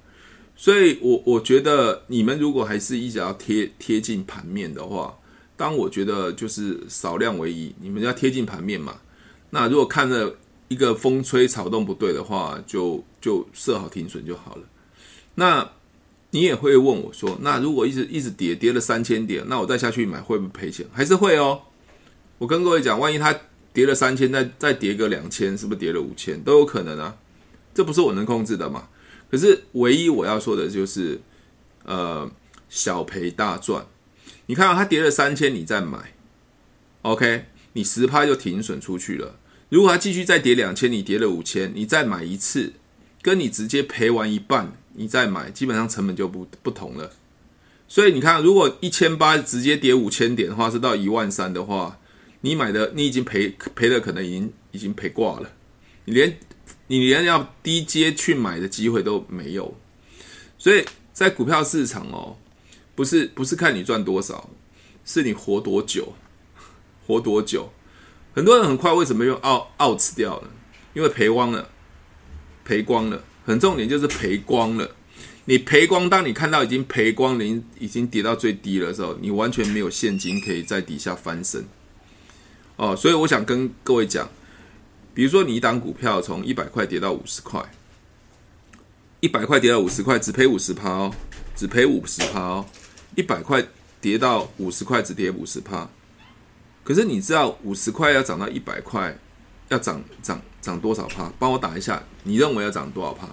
[0.55, 5.17] 所以我我觉得你们如果还是一直要贴贴近盘面的话。
[5.61, 8.99] 当我觉得就是少量为宜，你们要贴近盘面嘛。
[9.51, 10.35] 那如果看着
[10.69, 14.63] 一个风吹草动不对的话，就就设好停损就好了。
[15.35, 15.69] 那
[16.31, 20.83] 你也会问我说，那如果一直一直跌跌了三千点，那我再下去买会不会赔钱？
[20.91, 21.61] 还是会哦。
[22.39, 23.39] 我跟各位讲，万一它
[23.71, 27.15] 跌了三千，再再跌个两千，是不是跌了五千都有可能啊？
[27.71, 28.87] 这不是我能控制的嘛。
[29.29, 31.21] 可是唯一我要说的就是，
[31.85, 32.27] 呃，
[32.67, 33.85] 小赔大赚。
[34.51, 36.11] 你看啊，它跌了三千，你再买
[37.03, 39.39] ，OK，你十趴就停损出去了。
[39.69, 42.73] 如果它继续再跌两千，你跌了五千，你再买一次，
[43.21, 47.13] 跟你直接赔完一半，你再买，基本上成本就不不同了。
[47.87, 51.97] 所以你看，如果一千八直接跌五千点的话，是到一万三的话，
[52.41, 55.49] 你买的你已经赔赔的可能已经已经赔挂了，
[56.03, 56.37] 你连
[56.87, 59.73] 你连要低阶去买的机会都没有。
[60.57, 60.83] 所以
[61.13, 62.35] 在股票市场哦。
[62.95, 64.49] 不是不是看你赚多少，
[65.05, 66.13] 是你活多久，
[67.07, 67.71] 活多久。
[68.33, 70.49] 很多人很快为什么又 out out 掉了？
[70.93, 71.69] 因为赔光了，
[72.63, 74.89] 赔光了，很重点就是赔光了。
[75.45, 77.43] 你赔光，当你看到已经赔光了，
[77.79, 81.65] 已经跌到最低的时候，你完全没有现金可以在底下翻身。
[82.75, 84.29] 哦，所以我想跟各位讲，
[85.13, 87.59] 比如说你一档股票从一百块跌到五十块，
[89.19, 91.13] 一百块跌到五十块，只赔五十趴哦，
[91.55, 92.65] 只赔五十趴哦，
[93.15, 93.65] 一百块
[93.99, 95.89] 跌到五十块，只跌五十趴。
[96.83, 99.17] 可是你知道五十块要涨到一百块，
[99.69, 101.31] 要涨涨涨多少趴？
[101.37, 103.27] 帮我打一下，你认为要涨多少趴？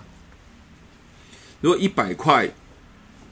[1.61, 2.51] 如果一百块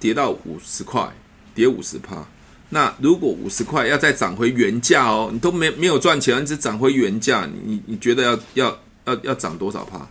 [0.01, 1.13] 跌到五十块，
[1.55, 2.27] 跌五十趴，
[2.71, 10.09] 那如果五十块要再涨回原价哦，你都没没有赚钱，只涨回原价，你你觉得要要要要涨多少趴？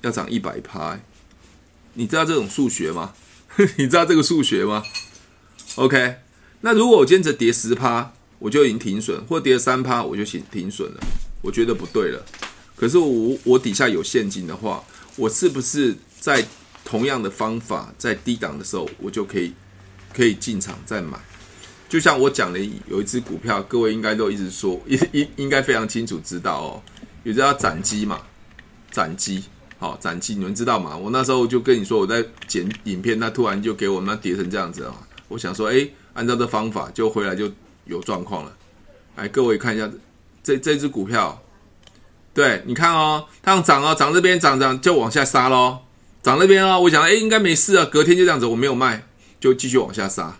[0.00, 0.98] 要涨一百趴？
[1.94, 3.12] 你知道这种数学吗？
[3.76, 4.82] 你知道这个数学吗
[5.78, 6.16] ？OK，
[6.60, 11.00] 那如果我今天只跌十趴，我就已经停损，或跌三趴，我就停停损了，
[11.42, 12.24] 我觉得不对了。
[12.76, 14.84] 可是我我底下有现金的话，
[15.16, 16.44] 我是不是在？
[16.84, 19.52] 同样的方法，在低档的时候，我就可以
[20.14, 21.18] 可以进场再买。
[21.86, 22.58] 就像我讲的，
[22.88, 26.82] 有一只股票，各位应该都一直说， 应应应该非常清楚知道哦。
[27.24, 28.22] 有只叫展机嘛，
[28.90, 29.44] 展机，
[29.78, 30.96] 好，展机，你们知道吗？
[30.96, 34.94] 我那时候就跟你说，我在剪影片，那突然就给我们跌成这样子啊。
[35.28, 37.50] 我想说，哎，按照这方法，就回来就
[37.84, 38.56] 有状况了。
[39.16, 39.88] 来，各位看一下
[40.42, 41.42] 这这只股票，
[42.34, 45.78] 对，你看哦，它要涨哦，涨这边涨涨就往下杀喽。
[46.22, 47.84] 涨那边啊，我想，哎，应该没事啊。
[47.84, 49.06] 隔天就这样子，我没有卖，
[49.38, 50.38] 就继续往下杀。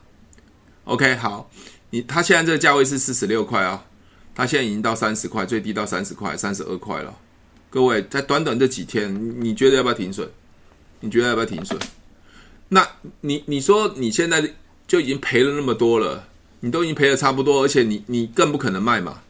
[0.85, 1.51] OK，好，
[1.91, 3.85] 你它现在这个价位是四十六块啊，
[4.35, 7.15] 它现在已经到三十块，最低到三十块，三十二块了。
[7.71, 10.29] 各位，在短短这几天，你觉得要不要停损？
[11.01, 11.79] 你觉得要不要停损？
[12.71, 12.87] 那
[13.21, 14.43] 你你说你现在
[14.89, 16.27] 就已经赔了那么多了，
[16.59, 19.21] 你都已经赔了差不多，而且你你更不可能卖嘛。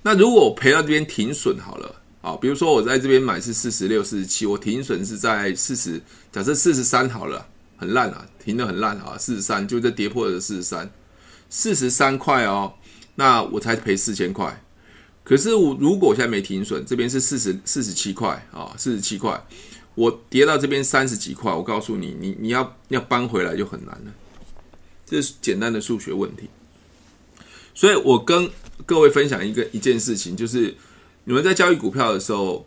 [0.00, 1.96] 那如果我赔到这边停损好了。
[2.24, 6.00] 啊，比如说我在这边买是四十六、四十七，我停损是在四十，
[6.32, 10.90] 假设四十三好了，很烂啊，停得很烂啊，四十三就这跌破了四十三，
[11.50, 12.72] 四十三块哦，
[13.16, 14.58] 那我才赔四千块。
[15.22, 19.38] 可是我如果我现在没停损，这边是四十四十七块啊，四十七块，
[19.94, 24.10] 我跌到这边三十几块，我告诉你，你你要要搬回来就很难了，
[25.06, 26.48] 这是简单的数学问题。
[27.74, 28.50] 所以我跟
[28.86, 30.74] 各位分享一个一件事情，就是。
[31.26, 32.66] 你们在交易股票的时候，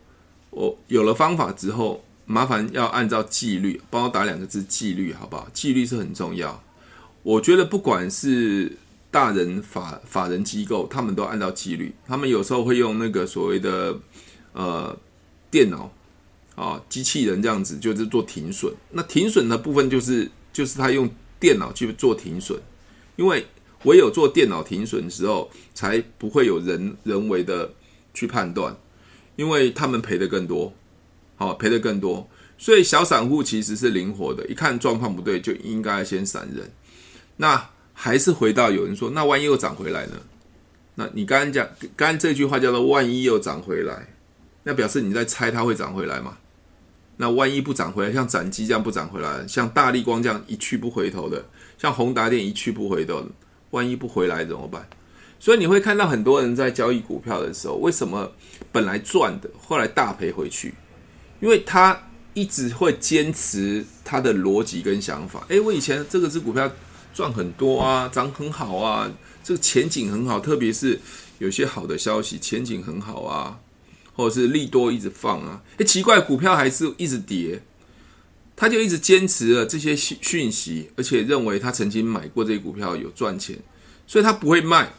[0.49, 5.47] 我有了方法之后，麻烦要按照纪律，帮我打两个字“纪律”，好不好？
[5.53, 6.63] 纪律是很重要。
[7.21, 8.75] 我觉得不管是
[9.11, 11.93] 大人法法人机构，他们都按照纪律。
[12.07, 13.95] 他们有时候会用那个所谓的
[14.53, 14.97] 呃
[15.51, 15.93] 电脑
[16.55, 18.73] 啊机器人这样子，就是做停损。
[18.89, 21.07] 那停损的部分就是就是他用
[21.39, 22.59] 电脑去做停损，
[23.15, 23.45] 因为
[23.83, 27.71] 唯有做电脑停损的时候，才不会有人人为的。
[28.13, 28.75] 去判断，
[29.35, 30.73] 因为他们赔的更多，
[31.35, 32.27] 好赔的更多，
[32.57, 36.71] 所以小散户其实是灵活的，一看状况不对，就应该先闪人。
[37.35, 40.13] 那还是回到有人说，那万一又涨回来呢？
[40.95, 44.07] 那你刚刚讲，刚刚这句话叫做“万一又涨回来”，
[44.65, 46.39] 那表示你在猜它会涨回来吗？
[47.17, 51.43] 那万一不涨回来，像展机这样不涨回来，像大力光这样一去不回头的，
[51.77, 53.25] 像宏达电一去不回头，
[53.71, 54.87] 万一不回来怎么办？
[55.39, 58.31] 所以你会看到很多人在交易股票的时候，为什么
[58.71, 60.73] 本来赚的，后来大赔回去？
[61.39, 65.45] 因为他一直会坚持他的逻辑跟想法。
[65.49, 66.71] 诶，我以前这个支股票
[67.13, 69.11] 赚很多啊，涨很好啊，
[69.43, 70.99] 这个前景很好，特别是
[71.39, 73.59] 有些好的消息，前景很好啊，
[74.17, 75.63] 或者是利多一直放啊。
[75.77, 77.61] 诶，奇怪，股票还是一直跌，
[78.57, 83.57] 他就一直坚持了这些讯息，而且认为他曾经买过这些股票有赚钱，
[84.05, 84.91] 所以他不会卖。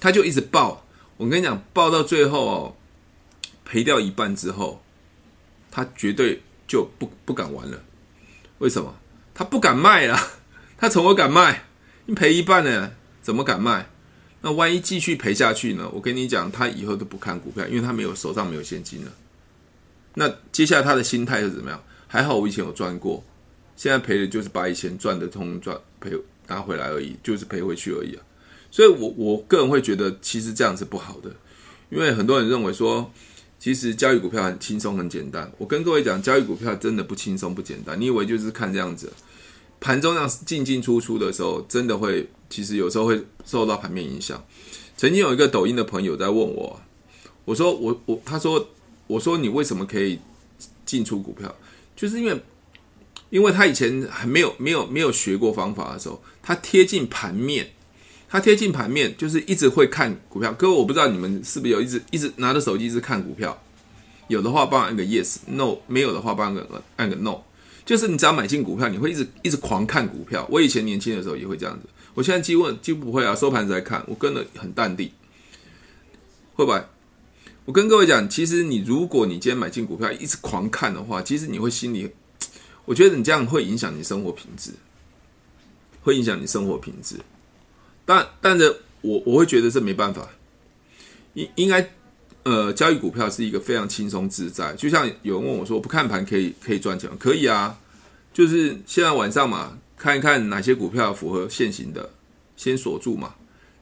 [0.00, 0.84] 他就一直抱，
[1.16, 2.76] 我跟你讲，抱到最后哦，
[3.64, 4.82] 赔掉一半之后，
[5.70, 7.84] 他绝对就不不敢玩了。
[8.58, 8.96] 为什么？
[9.32, 10.18] 他不敢卖了，
[10.76, 11.66] 他怎么敢卖？
[12.06, 13.91] 你赔一半呢，怎么敢卖？
[14.42, 15.88] 那万一继续赔下去呢？
[15.94, 19.12] 我跟你讲，他以后都不看股票，因为他没有手上没有现金了。
[20.14, 21.82] 那接下来他的心态是怎么样？
[22.08, 23.24] 还好我以前有赚过，
[23.76, 26.10] 现在赔的就是把以前赚的通赚赔
[26.48, 28.22] 拿回来而已，就是赔回去而已啊。
[28.70, 31.30] 所以我，我个人会觉得，其实这样是不好的，
[31.88, 33.10] 因为很多人认为说，
[33.58, 35.50] 其实交易股票很轻松、很简单。
[35.56, 37.98] 我跟各位讲，交易股票真的不轻松、不简单。
[38.00, 39.12] 你以为就是看这样子，
[39.78, 44.44] 盘中这样进进出出的时候，真的会，其实有时候会受到盘面影响。
[44.94, 46.78] 曾经有一个抖音的朋友在问我，
[47.46, 48.68] 我说我我他说
[49.06, 50.18] 我说你为什么可以
[50.84, 51.52] 进出股票？
[51.96, 52.38] 就是因为，
[53.30, 57.70] 因为他以前还没有没有没有学过方法的时候，他贴近盘面。
[58.28, 60.52] 他贴近盘面，就是一直会看股票。
[60.52, 63.62] 各位，我不知道你们是不是有一直一直拿着手机一直看股票。
[64.28, 67.38] 有的话帮我按个 yes，no 没有的话帮我按个按个 no。
[67.84, 70.46] 就是你只要买进股票，你会一直一直狂看股票。
[70.50, 75.10] 我以前年轻的时候也会这样子，我现在几乎几乎不会啊，收盘子在看，我跟得很淡定。
[76.54, 76.84] 会不会？
[77.64, 82.10] 我跟各位讲，其实你如果你今天买进股票，一直狂看的话，其实你会心里，
[82.84, 84.72] 我觉得你这样会影响你生活品质，
[86.02, 87.16] 会影响你生活品质。
[88.04, 90.28] 但但是，我我会觉得这没办法，
[91.34, 91.88] 应应该，
[92.42, 94.74] 呃，交易股票是一个非常轻松自在。
[94.74, 97.08] 就像有人问我说，不看盘可以可以赚钱？
[97.16, 97.78] 可以啊，
[98.32, 102.10] 就是现在晚上嘛，看一看哪些股票符合现行的，
[102.56, 103.34] 先锁住嘛。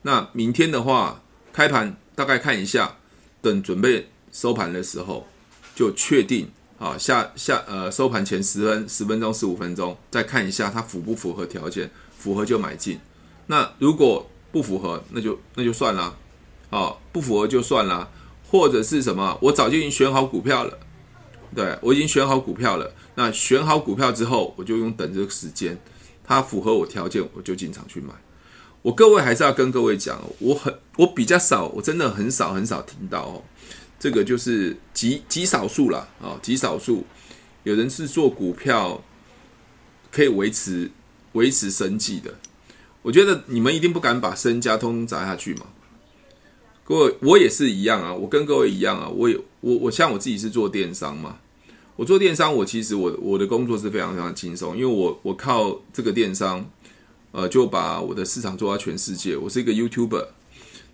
[0.03, 2.99] 那明天的话，开盘大概看一下。
[3.41, 5.27] 等准备收盘的时候，
[5.75, 13.01] 就确定啊，下下呃收盘前十分十分钟十五分钟再看一下它符不符合条件，符合就买进。
[13.47, 16.15] 那如果不符合，那就那就算了，
[16.69, 18.11] 啊，不符合就算了。
[18.51, 20.79] 或者是什么，我早就已经选好股票了，
[21.55, 22.93] 对，我已经选好股票了。
[23.15, 25.81] 那选好股票之后，我就用等这个时间，
[26.31, 28.15] 它符合我条件，我就进场去买。
[28.83, 33.43] 我各位还是要跟各位讲，我很我比较少，我真的很少很少听到哦，
[33.99, 37.05] 这个就是极极少数了啊，极少数
[37.65, 39.03] 有人是做股票
[40.13, 40.89] 可以维持
[41.33, 42.33] 维持生计的。
[43.03, 45.67] 我觉得你们一定不敢把身家通通砸下去嘛。
[46.85, 51.41] 各位，我也是一样啊，我跟各位一样啊，我也我我像我自己是做电商嘛，
[52.01, 56.65] 我做电商，我其实我我的工作是非常非常轻松，因为我我靠这个电商。
[57.33, 59.37] 呃，就把我的市场做到全世界。
[59.37, 60.29] 我是一个 YouTuber，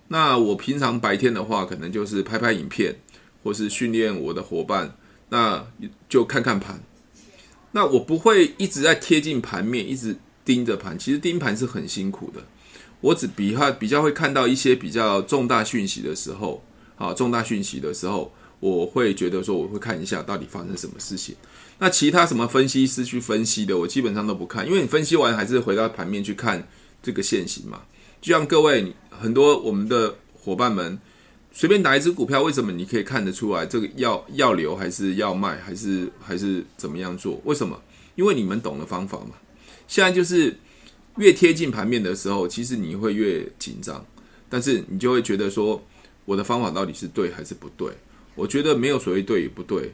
[0.08, 2.96] 那我平常白天的话，可能就是拍拍影片，
[3.42, 4.98] 或是训练我的伙伴，
[5.30, 5.64] 那
[6.10, 6.82] 就看看盘。
[7.70, 10.98] 那我不会一直在贴近盘面，一直盯着盘。
[10.98, 12.44] 其实盯盘是很辛苦的。
[13.00, 16.62] 我只比较比较会看到一些比较重大讯息的时候，
[16.96, 18.30] 啊，重大讯息的时候，
[18.66, 21.36] 我会觉得说，我会看一下到底发生什么事情。
[21.78, 26.66] 那其他什么分析师去分析的，我基本上都不看，因为你分析完还是回到盘面去看
[27.02, 27.82] 这个线型嘛。
[28.20, 30.98] 就像各位很多我们的伙伴们，
[31.52, 37.40] 随便打一只股票，为什么你可以看得出来这个要要留还是要卖，还是还是怎么样做？
[37.44, 37.80] 为什么？
[38.16, 39.34] 因为你们懂的方法嘛。
[39.86, 40.56] 现在就是
[41.18, 44.04] 越贴近盘面的时候，其实你会越紧张，
[44.48, 45.80] 但是你就会觉得说，
[46.24, 47.92] 我的方法到底是对还是不对？
[48.36, 49.92] 我觉得没有所谓对与不对。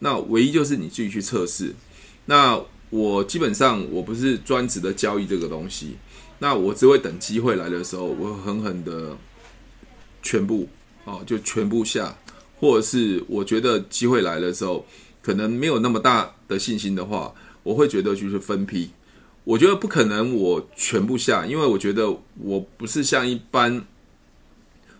[0.00, 1.72] 那唯一就是你自己去测试。
[2.26, 5.96] 那我基本上我不是专职的交易这个东西，
[6.40, 9.16] 那我只会等机会来的时候，我会狠狠的
[10.22, 10.68] 全部
[11.04, 12.16] 哦，就全部下，
[12.58, 14.84] 或者是我觉得机会来的时候，
[15.22, 17.32] 可能没有那么大的信心的话，
[17.62, 18.90] 我会觉得就是分批。
[19.44, 23.84] 我觉得不可能我全部下，因为我觉得我不是像一般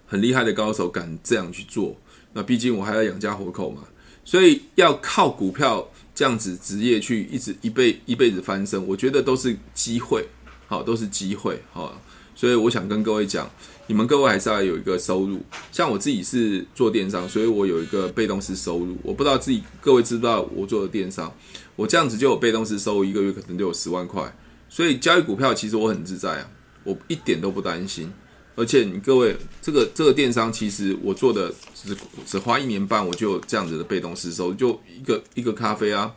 [0.07, 1.97] 很厉害的高手敢这样去做。
[2.33, 3.83] 那毕竟我还要养家活口嘛。
[4.25, 10.25] 所以要靠股票这样子职业去一直一辈一辈子翻身，我觉得都是机会，
[10.69, 12.01] 好，都是机会，好。
[12.35, 13.49] 所以我想跟各位讲，
[13.87, 15.41] 你们各位还是要有一个收入。
[15.71, 18.97] 像我自己是做电商，所以我有一个被动式收入。
[19.03, 21.33] 我不知道自己各位知不知道我做的电商，
[21.77, 24.35] 我这样子就有被动式收入，一个月可能就有十万块。
[24.69, 26.49] 所以交易股票其实我很自在啊，
[26.85, 28.11] 我一点都不担心。
[28.55, 31.97] 而且你各位，这个这个电商其实我做的只
[32.27, 36.13] 只花一年半，我就这样子的被动式收入，就一个一个咖啡啊，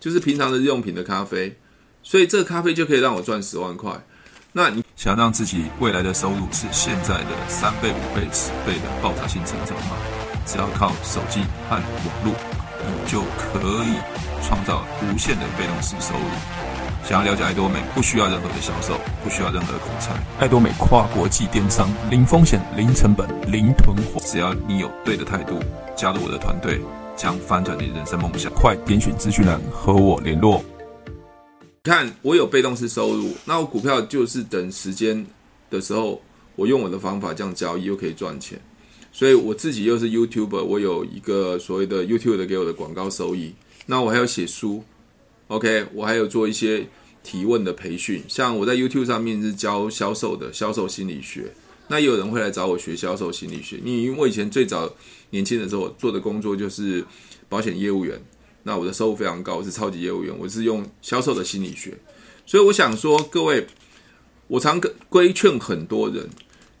[0.00, 1.56] 就是平常的日用品的咖啡，
[2.02, 4.04] 所以这个咖啡就可以让我赚十万块。
[4.52, 9.96] 那你想让自己未来的收入是现在的三倍、五倍、十倍的爆炸性成长吗？
[10.46, 12.34] 只要靠手机和网络，
[12.80, 13.96] 你就可以
[14.42, 16.75] 创造无限的被动式收入。
[17.06, 20.12] 想要了解爱多美，不需要任何的销售，不需要任何的口才。
[20.40, 24.20] 爱多美跨国际电商，零风险、零成本、零囤货。
[24.26, 25.56] 只要你有对的态度，
[25.94, 26.80] 加入我的团队，
[27.16, 28.52] 将翻转你人生梦想。
[28.52, 30.60] 快点选资讯栏和我联络。
[31.84, 35.24] 看，我有被动式收入，那我股票就是等时间
[35.70, 36.20] 的时候，
[36.56, 38.60] 我用我的方法这样交易，又可以赚钱。
[39.12, 43.54] 所以我自己又是 YouTuber，我有一个所谓的 YouTube 的给我的广告收益。
[43.86, 44.82] 那我还要写书。
[45.48, 46.86] OK，我还有做一些
[47.22, 51.52] 提问的培训，像我在 YouTube 上面是教销售的，销售心理学。
[51.88, 53.78] 那也有人会来找我学销售心理学。
[53.84, 54.92] 你因为我以前最早
[55.30, 57.04] 年轻的时候做的工作就是
[57.48, 58.20] 保险业务员，
[58.64, 61.96] 那我的收入非常高，我是超级业务员，我是用销售的心理学。
[62.44, 63.64] 所以我想说，各位，
[64.48, 66.28] 我常规劝很多人，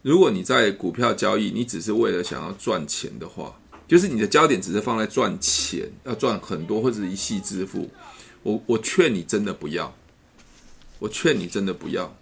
[0.02, 3.56] 如果你在股票交易，你只是为了想要赚钱的话，
[3.86, 7.88] 就是你的焦点只是放在赚钱，要赚很多或者一系致富。
[8.46, 9.92] 我我劝你真的不要，
[11.00, 12.16] 我劝你真的不要。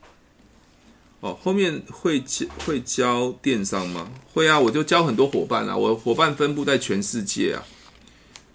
[1.20, 4.10] 哦，后面会教会教电商吗？
[4.32, 7.62] 会啊，我就教很多伙伴啊，我伙伴分布在全世界啊。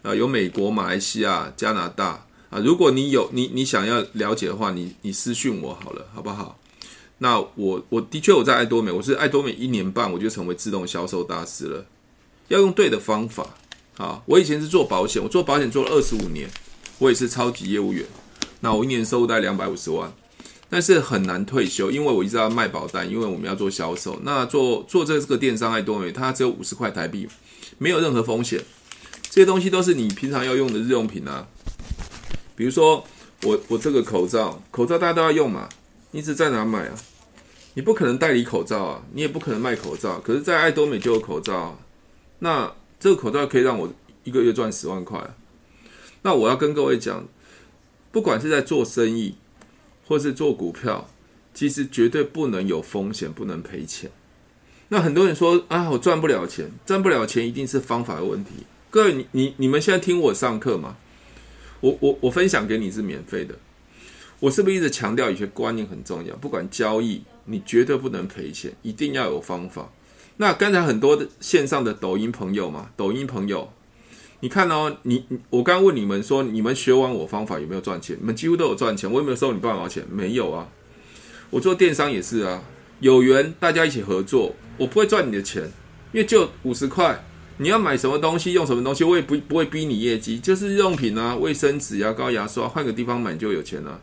[0.02, 2.58] 啊，有美国、马来西亚、加拿大啊。
[2.58, 6.58] 如果你有你你想要了解的话，你你私讯我好了，好不好？
[7.20, 11.86] 那我我的确我在爱多美，我是爱多美一年半，我就成为自动销售大师了。
[12.48, 13.46] 要用对的方法
[13.98, 14.24] 啊！
[14.26, 16.50] 我以前是做保险，我做保险做了二十五年，
[17.00, 18.06] 我也是超级业务员。
[18.60, 20.12] 那我一年收入大概两百五十万，
[20.70, 24.20] 但是很难退休，因为我一直要卖保单，因为我们要做销售。
[24.24, 27.28] 那做做这个电商爱多美，它只有五十块台币，
[27.78, 28.64] 没有任何风险。
[29.24, 31.48] 这些东西都是你平常要用的日用品啊，
[32.56, 33.06] 比如说
[33.44, 35.70] 我我这个口罩，口罩大家都要用嘛，
[36.12, 36.96] 你是在哪买啊？
[37.76, 41.78] 你不可能代理口罩啊，你也不可能卖口罩，可是，在爱多美就有口罩啊。
[42.40, 43.88] 那这个口罩可以让我
[44.24, 45.22] 一个月赚十万块。
[46.22, 47.28] 那我要跟各位讲，
[48.12, 49.36] 不管是在做生意，
[50.08, 51.10] 或是做股票，
[51.54, 54.12] 其实绝对不能有风险，不能赔钱。
[54.90, 58.52] 那很多人说啊，我赚不了钱，赚不了钱一定是方法的问题。
[58.90, 60.98] 各位，你你你们现在听我上课吗？
[61.82, 63.56] 我我我分享给你是免费的。
[64.40, 66.36] 我是不是一直强调有些观念很重要？
[66.36, 67.24] 不管交易。
[67.52, 69.90] 你绝对不能赔钱，一定要有方法。
[70.38, 73.74] 那刚才很多的线上的抖音朋友嘛，抖音朋友，
[74.42, 78.18] 你看哦，你我刚问你们说，你们学完我方法有没有赚钱？
[78.20, 79.12] 你们几乎都有赚钱。
[79.12, 80.06] 我有没有收你半毛钱？
[80.10, 80.68] 没有啊。
[81.50, 82.64] 我做电商也是啊，
[83.00, 85.64] 有缘大家一起合作，我不会赚你的钱，
[86.12, 87.24] 因为就五十块，
[87.58, 94.00] 你要买什么东西，用什么东西，我也不不会逼你业绩，就是日用品啊，卫生纸、牙膏、牙刷，换个地方买就有钱了。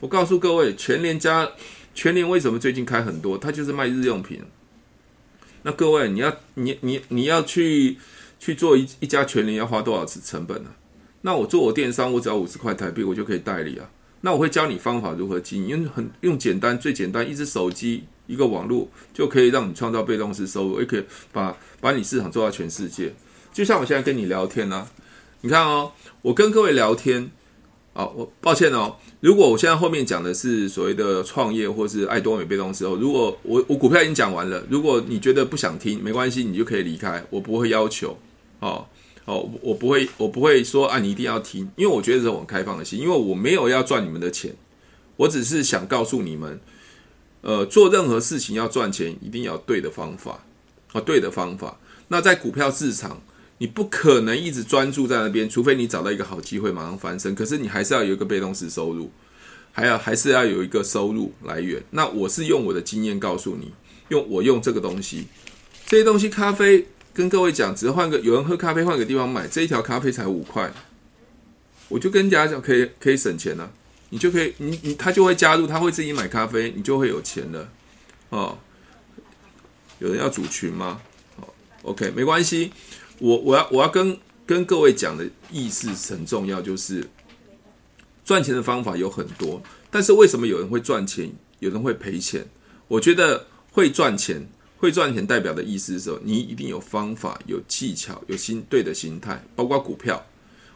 [0.00, 1.50] 我告诉各位，全联家。
[1.96, 3.38] 全联为什么最近开很多？
[3.38, 4.42] 它就是卖日用品。
[5.62, 7.96] 那各位，你要你你你要去
[8.44, 10.76] 去做一一家全联要花多少次成本呢、啊？
[11.22, 13.88] 那我做我电商，我只要五十块台币，我就可以代理啊。
[14.20, 23.14] 那我会教你方法如何经营，用很用简单最简单，一只手机一个网络就可以让你创造被动式收入，也可以把把你市场做到全世界。
[23.50, 24.86] 就像我现在跟你聊天啊，
[25.40, 27.30] 你看哦，我跟各位聊天。
[27.94, 28.96] 啊，我抱歉哦。
[29.20, 38.18] 如果我现在后面讲的是所谓的创业或是爱多美被动式哦，如果我我股票已经讲完了，如果你觉得不想听，没关系，你就可以离开，我不会要求。
[38.66, 38.86] 哦
[39.26, 44.54] 哦，我不会我不会说啊，你一定要听，因为我觉得这是很开放的心，因为我没有要赚你们的钱，
[45.16, 46.60] 我只是想告诉你们，
[47.42, 50.44] 呃，做任何事情要赚钱，一定要对的方法
[50.92, 51.78] 啊，对的方法。
[52.08, 53.22] 那在股票市场。
[53.58, 57.32] 你不可能一直专注在那边，除非你找到一个好机会马上翻身。
[57.36, 59.08] 可是你还是要有一个被动式收入，
[59.70, 61.80] 还要还是要有一个收入来源。
[61.90, 63.72] 那我是用我的经验告诉你，
[64.08, 65.28] 用我用这个东西，
[65.86, 66.84] 这些东西咖啡
[67.14, 70.70] 跟各位讲，只是换个有人喝咖啡换个地方买，这一条咖啡才五块，
[71.88, 73.72] 我就跟人家讲可以可以省钱了，
[74.10, 77.70] 你就可以你你他就会加入，他会自己买咖啡，你就会有钱了
[78.30, 78.58] 哦。
[80.00, 81.00] 有人要组群吗？
[81.36, 81.46] 哦
[81.82, 82.72] ，OK，没关系。
[83.20, 87.08] 我我要我要跟跟各位讲的意思很重要，就是
[88.24, 92.44] 赚钱的方法有很多，但是为什么有人会赚钱，有人会赔钱？
[92.88, 94.48] 我觉得会赚钱，
[94.84, 100.22] 会赚钱代表的意思是说，你一定有方法、有技巧、有心对的心态，包括股票。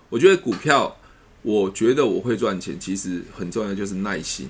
[0.08, 0.96] 我觉得股票，
[1.42, 4.48] 我觉得我会赚钱，其实很重要就是耐心，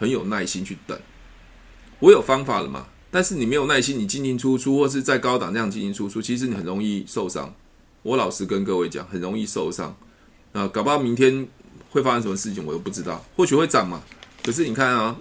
[0.00, 0.98] 很有耐心去等。
[2.00, 2.88] 我有方法了嘛？
[3.08, 7.54] 但是你没有耐心，你进进出出，或是在高档这样进进出出，其实你很容易受伤。
[8.02, 9.96] 我老实跟各位讲，很容易受伤。
[10.52, 11.46] 啊，搞不好明天
[11.90, 13.24] 会发生什么事情，我都不知道。
[13.36, 14.02] 或许会涨嘛。
[14.42, 15.16] 可是你看啊，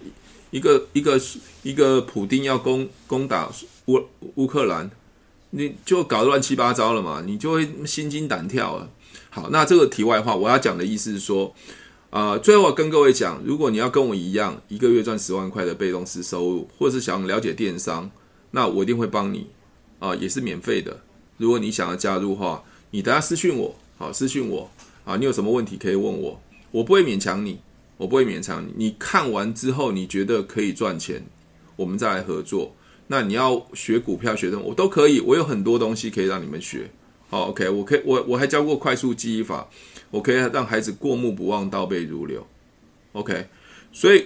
[0.52, 1.20] 一个一个
[1.64, 3.52] 一个普丁要攻攻打
[3.86, 4.02] 乌
[4.36, 4.90] 乌克兰，
[5.52, 8.90] 你就搞乱七八糟了嘛，你就会心惊胆跳了。
[9.30, 11.54] 好，那这个题外话，我要讲的意思是说。
[12.10, 18.10] 啊、呃，最后跟各位讲，如果你要跟我一样，一个月赚十万块的被动式收入，或者是想了解电商，
[18.52, 19.48] 那我一定会帮你
[20.00, 21.02] 啊、也是免费的。
[21.36, 24.72] 如果你想要加入的话，你等下私讯我，好，私讯我
[25.04, 26.42] 啊，你有什么问题可以问我，
[26.72, 27.60] 我不会勉强你，
[27.98, 28.74] 我不会勉强你。
[28.76, 31.26] 你看完之后，你觉得可以赚钱，
[31.76, 32.74] 我们再来合作。
[33.08, 36.90] 那你要学股票学的，我都可以，我有很多东西可以让你们学。
[37.30, 39.68] 好，OK，我可以，我我还教过快速记忆法。
[40.10, 42.46] 我可以让孩子过目不忘，倒背如流。
[43.12, 43.46] OK，
[43.92, 44.26] 所以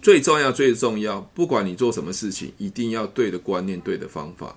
[0.00, 4.56] 最重要、最重要，不管你做什么事情，一定要对的观念、对的方法，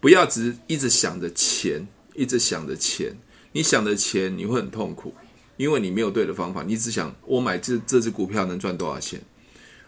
[0.00, 3.16] 不要只一直想着钱，一直想着钱。
[3.52, 5.14] 你想着钱，你会很痛苦，
[5.58, 6.62] 因为你没有对的方法。
[6.62, 9.20] 你只想我买这这只股票能赚多少钱？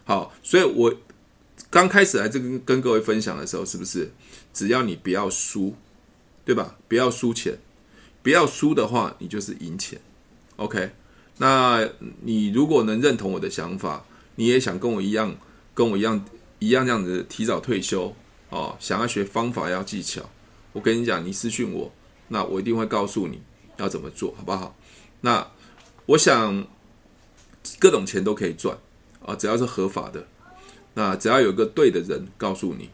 [0.05, 0.95] 好，所以我
[1.71, 4.13] 刚开始来这跟跟各位分享的时候，是不是
[4.53, 5.75] 只要你不要输，
[6.45, 6.77] 对吧？
[6.89, 7.59] 不要输钱，
[8.23, 10.01] 不要输的话，你就是赢钱。
[10.57, 10.91] OK，
[11.39, 11.89] 那
[12.23, 14.05] 你如果能认同我的想法，
[14.35, 15.37] 你也想跟我一样，
[15.73, 16.25] 跟我一样
[16.59, 18.15] 一样这样子提早退休
[18.49, 20.29] 哦，想要学方法要技巧，
[20.73, 21.93] 我跟你讲，你私讯我，
[22.29, 23.41] 那我一定会告诉你
[23.77, 24.77] 要怎么做好不好？
[25.21, 25.47] 那
[26.11, 26.67] 我想
[27.79, 28.77] 各种钱都可以赚
[29.25, 30.27] 啊，只要是合法的。
[30.95, 32.91] 那只要有个对的人告诉你，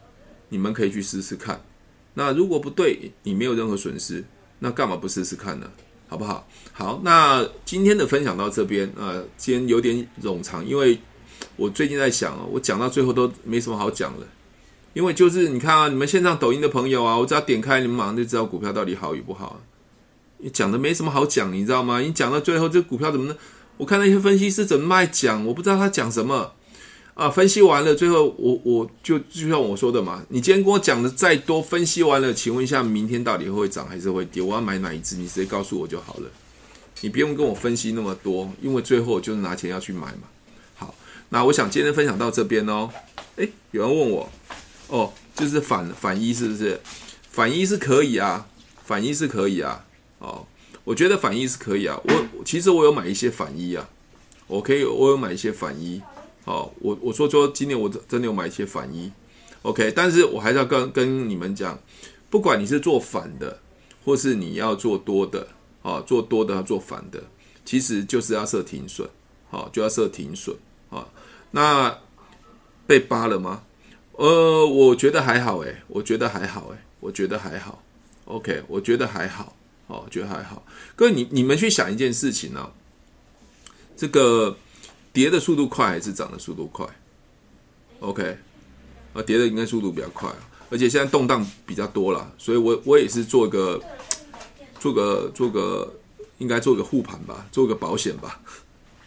[0.51, 1.65] 你们可以去试试看。
[2.13, 4.23] 那如果不对，你没有任何损失，
[4.59, 5.71] 那干嘛不试试看呢？
[6.09, 6.47] 好不好？
[6.75, 10.99] 好，那今天的分享到这边啊，今天有点冗长，因为
[11.57, 14.27] 我最近在想哦，我讲到最后都没什么好讲了，
[14.93, 19.59] 因为就是你看啊，你们线上抖音的朋友啊，我只要点开，你们马上就知道股票到底好与不好。
[20.39, 22.01] 你讲的没什么好讲，你知道吗？
[22.01, 23.37] 你讲到最后，这股票怎么呢？
[23.77, 26.53] 我看那些分析师怎么卖讲，我不知道他讲什么。
[27.15, 34.43] 啊，分析完了，最后我我就就像我说的嘛，你今天跟我讲的再多，分析完了，请问一下，明天到底会涨还是会跌？
[34.43, 35.17] 我要买哪一只？
[35.17, 36.29] 你直接告诉我就好了，
[37.01, 40.25] 你不用跟我分析那么多，因为最后就是拿钱要去买嘛。
[40.75, 40.95] 好，
[41.31, 42.91] 那我想今天分享到这边哦。
[43.37, 44.31] 诶，有人问我，
[44.89, 46.79] 哦，就是反反一是不是？
[47.31, 48.47] 反一是可以啊，
[48.85, 49.86] 反一是可以啊。
[50.19, 50.47] 哦，
[50.85, 52.01] 我觉得反一是可以啊。
[52.05, 53.89] 我其实我有买一些反一啊，
[54.47, 56.01] 我可以，我有买一些反一。
[56.45, 59.11] 哦，我我说说，今年我真的有买一些反一
[59.63, 61.77] ，OK，但是我还是要跟跟你们讲，
[62.31, 63.59] 不管你是做反的，
[64.05, 65.49] 或是你要做多的，
[65.83, 67.21] 啊，做多的要做反的，
[67.65, 69.09] 其实就是要设停损，
[69.51, 70.55] 好，就要设停损，
[70.89, 71.09] 啊，
[71.51, 71.99] 那
[72.87, 73.65] 被扒了吗？
[74.13, 77.83] 呃，我觉得还好，诶，我觉得还好，诶，我觉得还好
[78.27, 79.57] ，OK，我觉得还好，
[79.87, 80.65] 哦，觉得还好。
[80.95, 82.71] 各位，你你们去想一件事情呢，
[83.97, 84.57] 这个。
[85.17, 86.87] 跌的速度快还是涨的速度快
[88.01, 88.37] ？OK，
[89.15, 90.31] 啊，跌的应该速度比较快，
[90.69, 93.83] 而且现在动荡比较多了，所以我我也是做个
[94.79, 95.91] 做个做个，
[96.37, 98.43] 应该做个护盘吧，做个保险吧。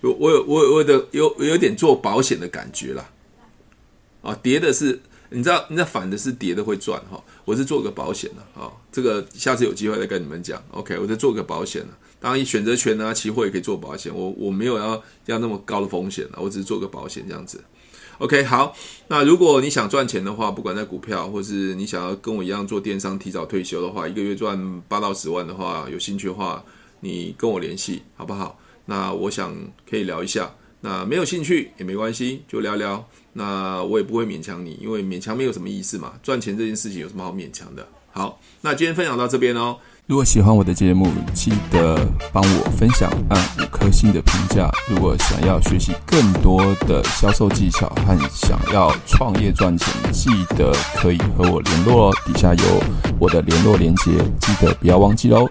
[0.02, 3.08] 我我有我我的有有点做保险的感觉啦。
[4.24, 5.00] 啊，跌的是
[5.32, 10.62] 你知道，你知道反的是跌的会赚哈，我是做个保险的啊，这个下次有机会再跟你们讲。
[10.72, 11.90] OK，我在做个保险的。
[12.20, 14.14] 当然，选择权啊，期货也可以做保险。
[14.14, 17.64] 我我没有要要那么高的风险，我只是做个保险这样子。
[18.18, 18.76] OK，好。
[19.08, 26.62] 那如果你想赚钱的话，不管在股票，或是你想要跟我一样做电商提早退休的话，一个月赚八到十万的话，有兴趣的话，
[27.00, 28.60] 你跟我联系好不好？
[28.86, 29.56] 那我想
[29.90, 30.54] 可以聊一下。
[30.82, 33.08] 那没有兴趣也没关系，就聊聊。
[33.34, 36.14] 那我也不会勉强你，因为勉强没有什么意思嘛。
[36.24, 37.88] 赚钱这件事情有什么好勉强的？
[38.12, 39.78] 好，那今天分享到这边哦。
[40.08, 41.96] 如果喜欢我的节目，记得
[42.34, 44.68] 帮我分享，按五颗星的评价。
[44.90, 52.14] 如果想要学习更多的销售技巧和想要创业赚钱，记得可以和我联络哦。
[52.26, 52.84] 底下有
[53.20, 55.48] 我的联络连接，记得不要忘记哦。